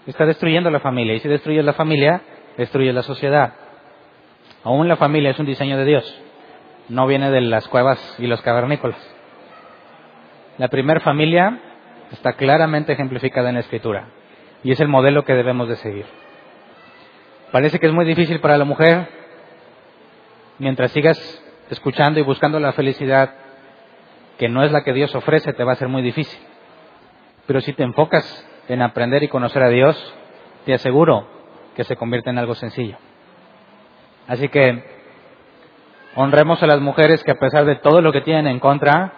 Está 0.07 0.25
destruyendo 0.25 0.71
la 0.71 0.79
familia. 0.79 1.13
Y 1.13 1.19
si 1.19 1.29
destruyes 1.29 1.63
la 1.63 1.73
familia, 1.73 2.21
destruyes 2.57 2.95
la 2.95 3.03
sociedad. 3.03 3.53
Aún 4.63 4.87
la 4.87 4.95
familia 4.95 5.29
es 5.29 5.39
un 5.39 5.45
diseño 5.45 5.77
de 5.77 5.85
Dios. 5.85 6.21
No 6.89 7.07
viene 7.07 7.31
de 7.31 7.41
las 7.41 7.67
cuevas 7.67 8.15
y 8.19 8.27
los 8.27 8.41
cavernícolas. 8.41 8.97
La 10.57 10.67
primera 10.67 10.99
familia 10.99 11.59
está 12.11 12.33
claramente 12.33 12.93
ejemplificada 12.93 13.49
en 13.49 13.55
la 13.55 13.61
escritura. 13.61 14.07
Y 14.63 14.71
es 14.71 14.79
el 14.79 14.87
modelo 14.87 15.25
que 15.25 15.33
debemos 15.33 15.67
de 15.67 15.75
seguir. 15.77 16.05
Parece 17.51 17.79
que 17.79 17.87
es 17.87 17.93
muy 17.93 18.05
difícil 18.05 18.39
para 18.39 18.57
la 18.57 18.65
mujer, 18.65 19.07
mientras 20.59 20.91
sigas 20.91 21.43
escuchando 21.69 22.19
y 22.19 22.23
buscando 22.23 22.59
la 22.59 22.73
felicidad 22.73 23.35
que 24.37 24.49
no 24.49 24.63
es 24.63 24.71
la 24.71 24.83
que 24.83 24.93
Dios 24.93 25.13
ofrece, 25.15 25.53
te 25.53 25.63
va 25.63 25.73
a 25.73 25.77
ser 25.77 25.87
muy 25.87 26.01
difícil. 26.01 26.39
Pero 27.45 27.61
si 27.61 27.73
te 27.73 27.83
enfocas 27.83 28.47
en 28.67 28.81
aprender 28.81 29.23
y 29.23 29.27
conocer 29.27 29.63
a 29.63 29.69
Dios, 29.69 30.13
te 30.65 30.73
aseguro 30.73 31.27
que 31.75 31.83
se 31.83 31.95
convierte 31.95 32.29
en 32.29 32.37
algo 32.37 32.55
sencillo. 32.55 32.97
Así 34.27 34.47
que 34.49 34.83
honremos 36.15 36.61
a 36.63 36.67
las 36.67 36.79
mujeres 36.81 37.23
que 37.23 37.31
a 37.31 37.39
pesar 37.39 37.65
de 37.65 37.75
todo 37.75 38.01
lo 38.01 38.11
que 38.11 38.21
tienen 38.21 38.47
en 38.47 38.59
contra, 38.59 39.13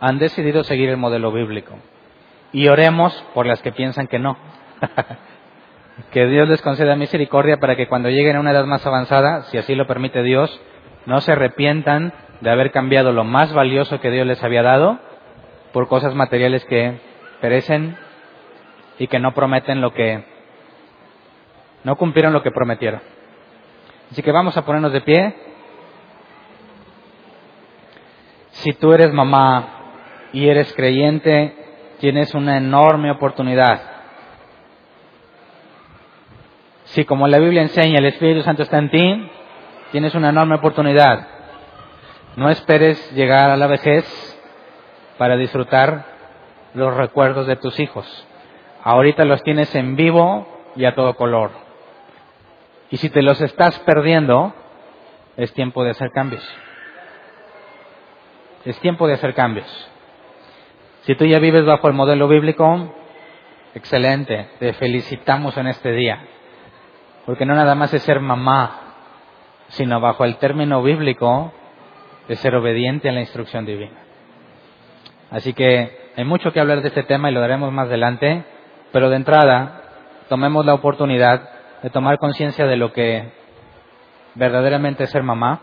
han 0.00 0.18
decidido 0.18 0.64
seguir 0.64 0.88
el 0.88 0.96
modelo 0.96 1.32
bíblico. 1.32 1.74
Y 2.52 2.68
oremos 2.68 3.12
por 3.34 3.46
las 3.46 3.62
que 3.62 3.72
piensan 3.72 4.08
que 4.08 4.18
no. 4.18 4.36
que 6.12 6.26
Dios 6.26 6.48
les 6.48 6.62
conceda 6.62 6.96
misericordia 6.96 7.58
para 7.58 7.76
que 7.76 7.86
cuando 7.86 8.08
lleguen 8.08 8.36
a 8.36 8.40
una 8.40 8.52
edad 8.52 8.64
más 8.64 8.86
avanzada, 8.86 9.42
si 9.44 9.58
así 9.58 9.74
lo 9.74 9.86
permite 9.86 10.22
Dios, 10.22 10.60
no 11.06 11.20
se 11.20 11.32
arrepientan 11.32 12.12
de 12.40 12.50
haber 12.50 12.72
cambiado 12.72 13.12
lo 13.12 13.24
más 13.24 13.52
valioso 13.52 14.00
que 14.00 14.10
Dios 14.10 14.26
les 14.26 14.42
había 14.42 14.62
dado 14.62 14.98
por 15.72 15.88
cosas 15.88 16.14
materiales 16.14 16.64
que 16.64 16.98
perecen 17.40 17.96
y 18.98 19.06
que 19.06 19.18
no 19.18 19.32
prometen 19.34 19.80
lo 19.80 19.92
que 19.92 20.24
no 21.84 21.96
cumplieron 21.96 22.32
lo 22.32 22.42
que 22.42 22.50
prometieron. 22.50 23.00
Así 24.10 24.22
que 24.22 24.32
vamos 24.32 24.56
a 24.56 24.64
ponernos 24.64 24.92
de 24.92 25.00
pie. 25.00 25.34
Si 28.60 28.72
tú 28.74 28.92
eres 28.92 29.10
mamá 29.10 29.68
y 30.34 30.48
eres 30.48 30.74
creyente, 30.74 31.54
tienes 31.98 32.34
una 32.34 32.58
enorme 32.58 33.10
oportunidad. 33.10 33.80
Si 36.84 37.06
como 37.06 37.26
la 37.26 37.38
Biblia 37.38 37.62
enseña 37.62 38.00
el 38.00 38.04
Espíritu 38.04 38.42
Santo 38.42 38.62
está 38.62 38.76
en 38.76 38.90
ti, 38.90 39.30
tienes 39.92 40.14
una 40.14 40.28
enorme 40.28 40.56
oportunidad. 40.56 41.26
No 42.36 42.50
esperes 42.50 43.10
llegar 43.12 43.48
a 43.50 43.56
la 43.56 43.66
vejez 43.66 44.04
para 45.16 45.36
disfrutar 45.36 46.04
los 46.74 46.94
recuerdos 46.94 47.46
de 47.46 47.56
tus 47.56 47.80
hijos. 47.80 48.26
Ahorita 48.84 49.24
los 49.24 49.42
tienes 49.42 49.74
en 49.74 49.96
vivo 49.96 50.46
y 50.76 50.84
a 50.84 50.94
todo 50.94 51.16
color. 51.16 51.50
Y 52.90 52.98
si 52.98 53.08
te 53.08 53.22
los 53.22 53.40
estás 53.40 53.78
perdiendo, 53.80 54.52
es 55.38 55.50
tiempo 55.54 55.82
de 55.82 55.92
hacer 55.92 56.10
cambios. 56.10 56.46
Es 58.64 58.78
tiempo 58.80 59.06
de 59.06 59.14
hacer 59.14 59.34
cambios. 59.34 59.66
Si 61.02 61.14
tú 61.14 61.24
ya 61.24 61.38
vives 61.38 61.64
bajo 61.64 61.88
el 61.88 61.94
modelo 61.94 62.28
bíblico, 62.28 62.94
excelente, 63.74 64.48
te 64.58 64.74
felicitamos 64.74 65.56
en 65.56 65.68
este 65.68 65.92
día. 65.92 66.22
Porque 67.24 67.46
no 67.46 67.54
nada 67.54 67.74
más 67.74 67.94
es 67.94 68.02
ser 68.02 68.20
mamá, 68.20 68.80
sino 69.68 70.00
bajo 70.00 70.24
el 70.24 70.36
término 70.36 70.82
bíblico 70.82 71.52
de 72.28 72.36
ser 72.36 72.54
obediente 72.54 73.08
a 73.08 73.12
la 73.12 73.20
instrucción 73.20 73.64
divina. 73.64 73.98
Así 75.30 75.54
que 75.54 76.10
hay 76.16 76.24
mucho 76.24 76.52
que 76.52 76.60
hablar 76.60 76.82
de 76.82 76.88
este 76.88 77.04
tema 77.04 77.30
y 77.30 77.34
lo 77.34 77.40
daremos 77.40 77.72
más 77.72 77.86
adelante. 77.88 78.44
Pero 78.92 79.08
de 79.08 79.16
entrada, 79.16 79.82
tomemos 80.28 80.66
la 80.66 80.74
oportunidad 80.74 81.48
de 81.82 81.90
tomar 81.90 82.18
conciencia 82.18 82.66
de 82.66 82.76
lo 82.76 82.92
que 82.92 83.32
verdaderamente 84.34 85.04
es 85.04 85.10
ser 85.10 85.22
mamá 85.22 85.62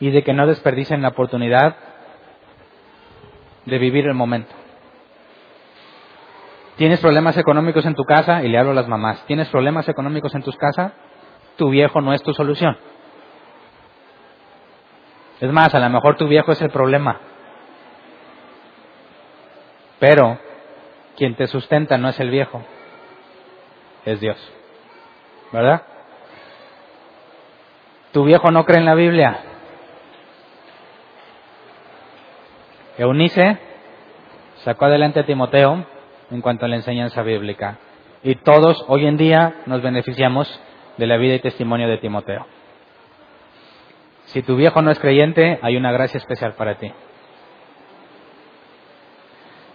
y 0.00 0.10
de 0.10 0.22
que 0.22 0.32
no 0.32 0.46
desperdicien 0.46 1.02
la 1.02 1.08
oportunidad 1.08 1.76
de 3.64 3.78
vivir 3.78 4.06
el 4.06 4.14
momento. 4.14 4.54
¿Tienes 6.76 7.00
problemas 7.00 7.36
económicos 7.36 7.86
en 7.86 7.94
tu 7.94 8.04
casa? 8.04 8.42
Y 8.42 8.48
le 8.48 8.58
hablo 8.58 8.72
a 8.72 8.74
las 8.74 8.88
mamás. 8.88 9.24
¿Tienes 9.26 9.48
problemas 9.48 9.88
económicos 9.88 10.34
en 10.34 10.42
tu 10.42 10.52
casa? 10.52 10.92
Tu 11.56 11.70
viejo 11.70 12.00
no 12.00 12.12
es 12.12 12.22
tu 12.22 12.34
solución. 12.34 12.76
Es 15.40 15.52
más, 15.52 15.74
a 15.74 15.78
lo 15.78 15.88
mejor 15.90 16.16
tu 16.16 16.26
viejo 16.26 16.52
es 16.52 16.60
el 16.62 16.70
problema. 16.70 17.20
Pero 20.00 20.38
quien 21.16 21.36
te 21.36 21.46
sustenta 21.46 21.96
no 21.96 22.08
es 22.08 22.18
el 22.18 22.30
viejo, 22.30 22.62
es 24.04 24.20
Dios. 24.20 24.52
¿Verdad? 25.52 25.82
Tu 28.12 28.24
viejo 28.24 28.50
no 28.50 28.64
cree 28.64 28.78
en 28.78 28.84
la 28.84 28.94
Biblia. 28.94 29.53
Eunice 32.98 33.58
sacó 34.64 34.86
adelante 34.86 35.20
a 35.20 35.26
Timoteo 35.26 35.84
en 36.30 36.40
cuanto 36.40 36.64
a 36.64 36.68
la 36.68 36.76
enseñanza 36.76 37.22
bíblica. 37.22 37.78
Y 38.22 38.36
todos 38.36 38.84
hoy 38.88 39.06
en 39.06 39.16
día 39.16 39.62
nos 39.66 39.82
beneficiamos 39.82 40.60
de 40.96 41.06
la 41.06 41.16
vida 41.16 41.34
y 41.34 41.40
testimonio 41.40 41.88
de 41.88 41.98
Timoteo. 41.98 42.46
Si 44.26 44.42
tu 44.42 44.56
viejo 44.56 44.80
no 44.80 44.90
es 44.90 44.98
creyente, 44.98 45.58
hay 45.62 45.76
una 45.76 45.92
gracia 45.92 46.18
especial 46.18 46.54
para 46.54 46.76
ti. 46.76 46.92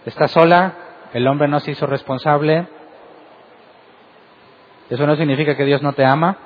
¿Estás 0.04 0.30
sola? 0.32 0.74
el 1.12 1.26
hombre 1.26 1.48
no 1.48 1.60
se 1.60 1.72
hizo 1.72 1.86
responsable. 1.86 2.66
Eso 4.88 5.06
no 5.06 5.16
significa 5.16 5.56
que 5.56 5.64
Dios 5.64 5.82
no 5.82 5.92
te 5.92 6.04
ama. 6.04 6.36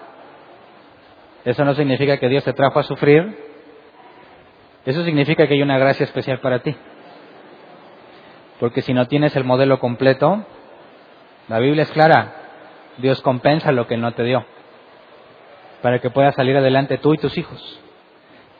Eso 1.44 1.64
no 1.64 1.74
significa 1.74 2.18
que 2.18 2.28
Dios 2.28 2.44
te 2.44 2.52
trajo 2.52 2.78
a 2.78 2.82
sufrir. 2.82 3.43
Eso 4.85 5.03
significa 5.05 5.47
que 5.47 5.55
hay 5.55 5.62
una 5.62 5.79
gracia 5.79 6.05
especial 6.05 6.40
para 6.40 6.61
ti. 6.61 6.77
Porque 8.61 8.83
si 8.83 8.92
no 8.92 9.07
tienes 9.07 9.35
el 9.37 9.44
modelo 9.44 9.79
completo, 9.79 10.44
la 11.49 11.59
Biblia 11.59 11.83
es 11.85 11.90
clara. 11.90 12.35
Dios 12.99 13.20
compensa 13.23 13.73
lo 13.73 13.87
que 13.87 13.97
no 13.97 14.12
te 14.12 14.25
dio. 14.25 14.44
Para 15.83 15.99
que 16.01 16.11
puedas 16.11 16.35
salir 16.35 16.57
adelante 16.57 16.99
tú 16.99 17.14
y 17.14 17.18
tus 17.18 17.37
hijos. 17.38 17.81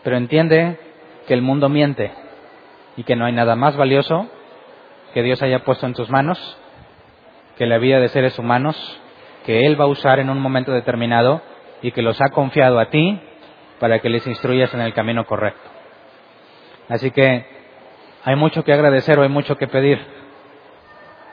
Pero 0.03 0.17
entiende 0.17 0.79
que 1.27 1.35
el 1.35 1.43
mundo 1.43 1.69
miente 1.69 2.13
y 2.97 3.05
que 3.05 3.17
no 3.17 3.25
hay 3.25 3.33
nada 3.33 3.57
más 3.57 3.77
valioso 3.77 4.29
que 5.13 5.23
Dios 5.23 5.43
haya 5.43 5.61
puesto 5.61 5.87
en 5.87 5.95
tus 5.95 6.11
manos, 6.11 6.59
que 7.57 7.67
la 7.67 7.79
vida 7.79 8.01
de 8.01 8.09
seres 8.09 8.39
humanos, 8.39 8.77
que 9.47 9.67
Él 9.67 9.81
va 9.81 9.85
a 9.85 9.89
usar 9.89 10.19
en 10.19 10.29
un 10.29 10.41
momento 10.41 10.73
determinado 10.73 11.41
y 11.83 11.93
que 11.93 12.03
los 12.03 12.21
ha 12.21 12.31
confiado 12.31 12.81
a 12.81 12.91
ti 12.91 13.21
para 13.79 14.01
que 14.01 14.09
les 14.09 14.27
instruyas 14.27 14.75
en 14.75 14.81
el 14.81 14.93
camino 14.93 15.25
correcto. 15.25 15.74
Así 16.89 17.11
que 17.11 17.47
hay 18.25 18.37
mucho 18.37 18.65
que 18.65 18.73
agradecer 18.73 19.19
o 19.19 19.23
hay 19.23 19.29
mucho 19.29 19.57
que 19.57 19.69
pedir, 19.69 20.05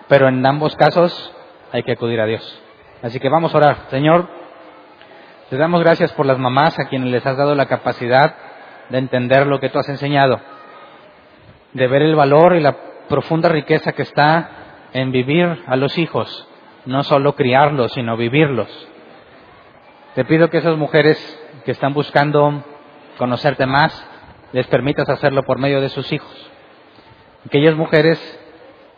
pero 0.07 0.27
en 0.27 0.45
ambos 0.45 0.75
casos 0.75 1.33
hay 1.71 1.83
que 1.83 1.93
acudir 1.93 2.19
a 2.19 2.25
Dios. 2.25 2.61
Así 3.01 3.19
que 3.19 3.29
vamos 3.29 3.53
a 3.53 3.57
orar. 3.57 3.77
Señor, 3.89 4.27
te 5.49 5.57
damos 5.57 5.81
gracias 5.81 6.11
por 6.13 6.25
las 6.25 6.37
mamás 6.37 6.79
a 6.79 6.87
quienes 6.87 7.09
les 7.09 7.25
has 7.25 7.37
dado 7.37 7.55
la 7.55 7.65
capacidad 7.65 8.35
de 8.89 8.97
entender 8.97 9.47
lo 9.47 9.59
que 9.59 9.69
tú 9.69 9.79
has 9.79 9.89
enseñado, 9.89 10.39
de 11.73 11.87
ver 11.87 12.01
el 12.01 12.15
valor 12.15 12.55
y 12.55 12.61
la 12.61 12.75
profunda 13.07 13.49
riqueza 13.49 13.93
que 13.93 14.03
está 14.03 14.49
en 14.93 15.11
vivir 15.11 15.63
a 15.67 15.75
los 15.75 15.97
hijos, 15.97 16.47
no 16.85 17.03
solo 17.03 17.35
criarlos, 17.35 17.93
sino 17.93 18.17
vivirlos. 18.17 18.69
Te 20.15 20.25
pido 20.25 20.49
que 20.49 20.57
esas 20.57 20.77
mujeres 20.77 21.17
que 21.63 21.71
están 21.71 21.93
buscando 21.93 22.63
conocerte 23.17 23.65
más, 23.65 24.07
les 24.53 24.67
permitas 24.67 25.09
hacerlo 25.09 25.43
por 25.43 25.59
medio 25.59 25.81
de 25.81 25.89
sus 25.89 26.11
hijos. 26.11 26.51
Aquellas 27.45 27.75
mujeres 27.75 28.19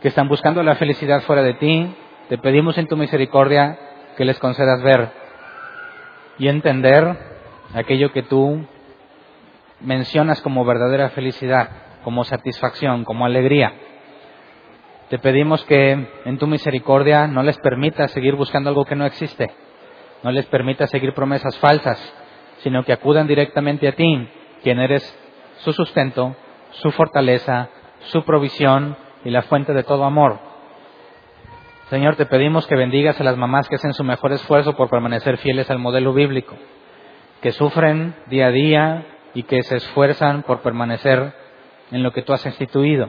que 0.00 0.08
están 0.08 0.28
buscando 0.28 0.62
la 0.62 0.74
felicidad 0.74 1.22
fuera 1.22 1.42
de 1.42 1.54
ti, 1.54 1.94
te 2.28 2.38
pedimos 2.38 2.76
en 2.78 2.86
tu 2.86 2.96
misericordia 2.96 3.78
que 4.16 4.24
les 4.24 4.38
concedas 4.38 4.82
ver 4.82 5.08
y 6.38 6.48
entender 6.48 7.16
aquello 7.74 8.12
que 8.12 8.22
tú 8.22 8.66
mencionas 9.80 10.40
como 10.42 10.64
verdadera 10.64 11.10
felicidad, 11.10 11.68
como 12.02 12.24
satisfacción, 12.24 13.04
como 13.04 13.24
alegría. 13.24 13.72
Te 15.08 15.18
pedimos 15.18 15.64
que 15.64 16.08
en 16.24 16.38
tu 16.38 16.46
misericordia 16.46 17.26
no 17.26 17.42
les 17.42 17.58
permitas 17.58 18.10
seguir 18.10 18.34
buscando 18.34 18.70
algo 18.70 18.84
que 18.84 18.96
no 18.96 19.06
existe, 19.06 19.50
no 20.22 20.30
les 20.32 20.46
permitas 20.46 20.90
seguir 20.90 21.14
promesas 21.14 21.56
falsas, 21.58 21.98
sino 22.58 22.82
que 22.84 22.92
acudan 22.92 23.26
directamente 23.26 23.86
a 23.86 23.92
ti, 23.92 24.28
quien 24.62 24.80
eres 24.80 25.02
su 25.64 25.72
sustento, 25.72 26.36
su 26.72 26.90
fortaleza, 26.90 27.70
su 28.00 28.22
provisión 28.24 28.96
y 29.24 29.30
la 29.30 29.42
fuente 29.42 29.72
de 29.72 29.82
todo 29.82 30.04
amor. 30.04 30.38
Señor, 31.88 32.16
te 32.16 32.26
pedimos 32.26 32.66
que 32.66 32.76
bendigas 32.76 33.18
a 33.20 33.24
las 33.24 33.36
mamás 33.36 33.68
que 33.68 33.76
hacen 33.76 33.94
su 33.94 34.04
mejor 34.04 34.32
esfuerzo 34.32 34.74
por 34.74 34.90
permanecer 34.90 35.38
fieles 35.38 35.70
al 35.70 35.78
modelo 35.78 36.12
bíblico, 36.12 36.54
que 37.40 37.52
sufren 37.52 38.14
día 38.26 38.48
a 38.48 38.50
día 38.50 39.06
y 39.32 39.44
que 39.44 39.62
se 39.62 39.76
esfuerzan 39.76 40.42
por 40.42 40.60
permanecer 40.60 41.32
en 41.90 42.02
lo 42.02 42.12
que 42.12 42.22
tú 42.22 42.32
has 42.34 42.44
instituido. 42.44 43.08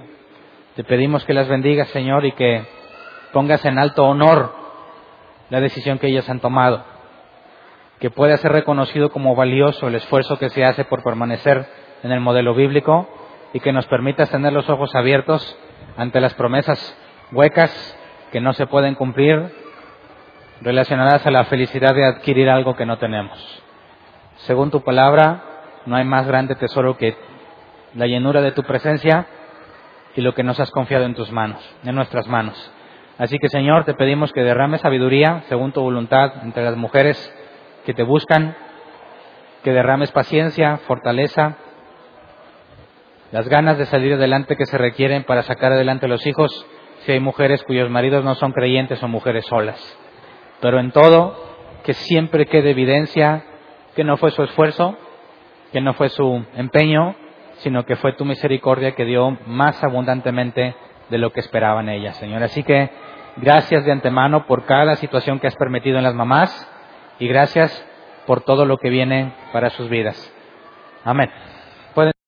Te 0.76 0.84
pedimos 0.84 1.26
que 1.26 1.34
las 1.34 1.48
bendigas, 1.48 1.90
Señor, 1.90 2.26
y 2.26 2.32
que 2.34 2.66
pongas 3.34 3.66
en 3.66 3.78
alto 3.78 4.06
honor 4.06 4.54
la 5.50 5.60
decisión 5.60 6.00
que 6.00 6.08
ellas 6.08 6.30
han 6.30 6.40
tomado, 6.40 6.86
que 8.00 8.10
pueda 8.10 8.38
ser 8.38 8.52
reconocido 8.52 9.10
como 9.10 9.36
valioso 9.36 9.88
el 9.88 9.96
esfuerzo 9.96 10.38
que 10.40 10.50
se 10.50 10.64
hace 10.64 10.86
por 10.86 11.04
permanecer 11.04 11.66
en 12.06 12.12
el 12.12 12.20
modelo 12.20 12.54
bíblico 12.54 13.10
y 13.52 13.60
que 13.60 13.74
nos 13.74 13.88
permitas 13.88 14.30
tener 14.30 14.54
los 14.54 14.70
ojos 14.70 14.94
abiertos 14.94 15.58
ante 15.98 16.22
las 16.22 16.36
promesas 16.36 16.96
huecas 17.32 17.98
que 18.32 18.40
no 18.40 18.54
se 18.54 18.68
pueden 18.68 18.94
cumplir 18.94 19.52
relacionadas 20.62 21.26
a 21.26 21.32
la 21.32 21.46
felicidad 21.46 21.96
de 21.96 22.06
adquirir 22.06 22.48
algo 22.48 22.76
que 22.76 22.86
no 22.86 23.00
tenemos. 23.00 23.64
Según 24.36 24.70
tu 24.70 24.82
palabra, 24.82 25.42
no 25.88 25.96
hay 25.96 26.06
más 26.06 26.28
grande 26.28 26.54
tesoro 26.54 26.96
que 26.96 27.18
la 27.96 28.06
llenura 28.06 28.42
de 28.42 28.52
tu 28.52 28.62
presencia 28.62 29.26
y 30.16 30.22
lo 30.22 30.36
que 30.36 30.44
nos 30.44 30.60
has 30.60 30.70
confiado 30.70 31.06
en 31.06 31.16
tus 31.16 31.32
manos, 31.32 31.60
en 31.84 31.96
nuestras 31.96 32.28
manos. 32.28 32.72
Así 33.18 33.40
que 33.40 33.50
Señor, 33.50 33.84
te 33.84 33.96
pedimos 33.96 34.32
que 34.32 34.44
derrame 34.44 34.78
sabiduría 34.78 35.42
según 35.50 35.72
tu 35.72 35.82
voluntad 35.82 36.34
entre 36.44 36.64
las 36.64 36.76
mujeres 36.76 37.18
que 37.84 37.96
te 37.96 38.04
buscan, 38.04 38.56
que 39.64 39.74
derrames 39.74 40.12
paciencia, 40.12 40.78
fortaleza, 40.86 41.58
las 43.36 43.50
ganas 43.50 43.78
de 43.78 43.86
salir 43.88 44.14
adelante 44.14 44.56
que 44.56 44.66
se 44.66 44.78
requieren 44.78 45.26
para 45.26 45.44
sacar 45.44 45.74
adelante 45.74 46.06
a 46.06 46.08
los 46.08 46.26
hijos 46.26 46.66
si 47.00 47.12
hay 47.12 47.20
mujeres 47.20 47.62
cuyos 47.66 47.90
maridos 47.90 48.24
no 48.24 48.34
son 48.36 48.54
creyentes 48.54 49.04
o 49.04 49.10
mujeres 49.10 49.46
solas. 49.48 49.78
Pero 50.62 50.80
en 50.80 50.94
todo, 50.94 51.36
que 51.84 51.92
siempre 51.92 52.46
quede 52.46 52.70
evidencia 52.70 53.44
que 53.94 54.06
no 54.06 54.16
fue 54.16 54.32
su 54.32 54.42
esfuerzo, 54.42 54.98
que 55.74 55.82
no 55.82 55.96
fue 55.96 56.08
su 56.08 56.46
empeño, 56.56 57.14
sino 57.58 57.84
que 57.84 57.98
fue 57.98 58.14
tu 58.14 58.24
misericordia 58.24 58.94
que 58.94 59.04
dio 59.04 59.38
más 59.46 59.84
abundantemente 59.84 60.74
de 61.10 61.18
lo 61.18 61.34
que 61.34 61.42
esperaban 61.42 61.90
ellas, 61.90 62.16
Señor. 62.16 62.42
Así 62.42 62.64
que 62.64 62.90
gracias 63.36 63.84
de 63.84 63.92
antemano 63.92 64.48
por 64.48 64.64
cada 64.64 64.96
situación 64.96 65.42
que 65.42 65.48
has 65.48 65.58
permitido 65.58 65.98
en 65.98 66.06
las 66.06 66.16
mamás 66.16 66.72
y 67.20 67.28
gracias 67.28 67.86
por 68.28 68.46
todo 68.46 68.66
lo 68.66 68.78
que 68.78 68.90
viene 68.90 69.34
para 69.52 69.72
sus 69.72 69.90
vidas. 69.90 70.34
Amén. 71.04 71.30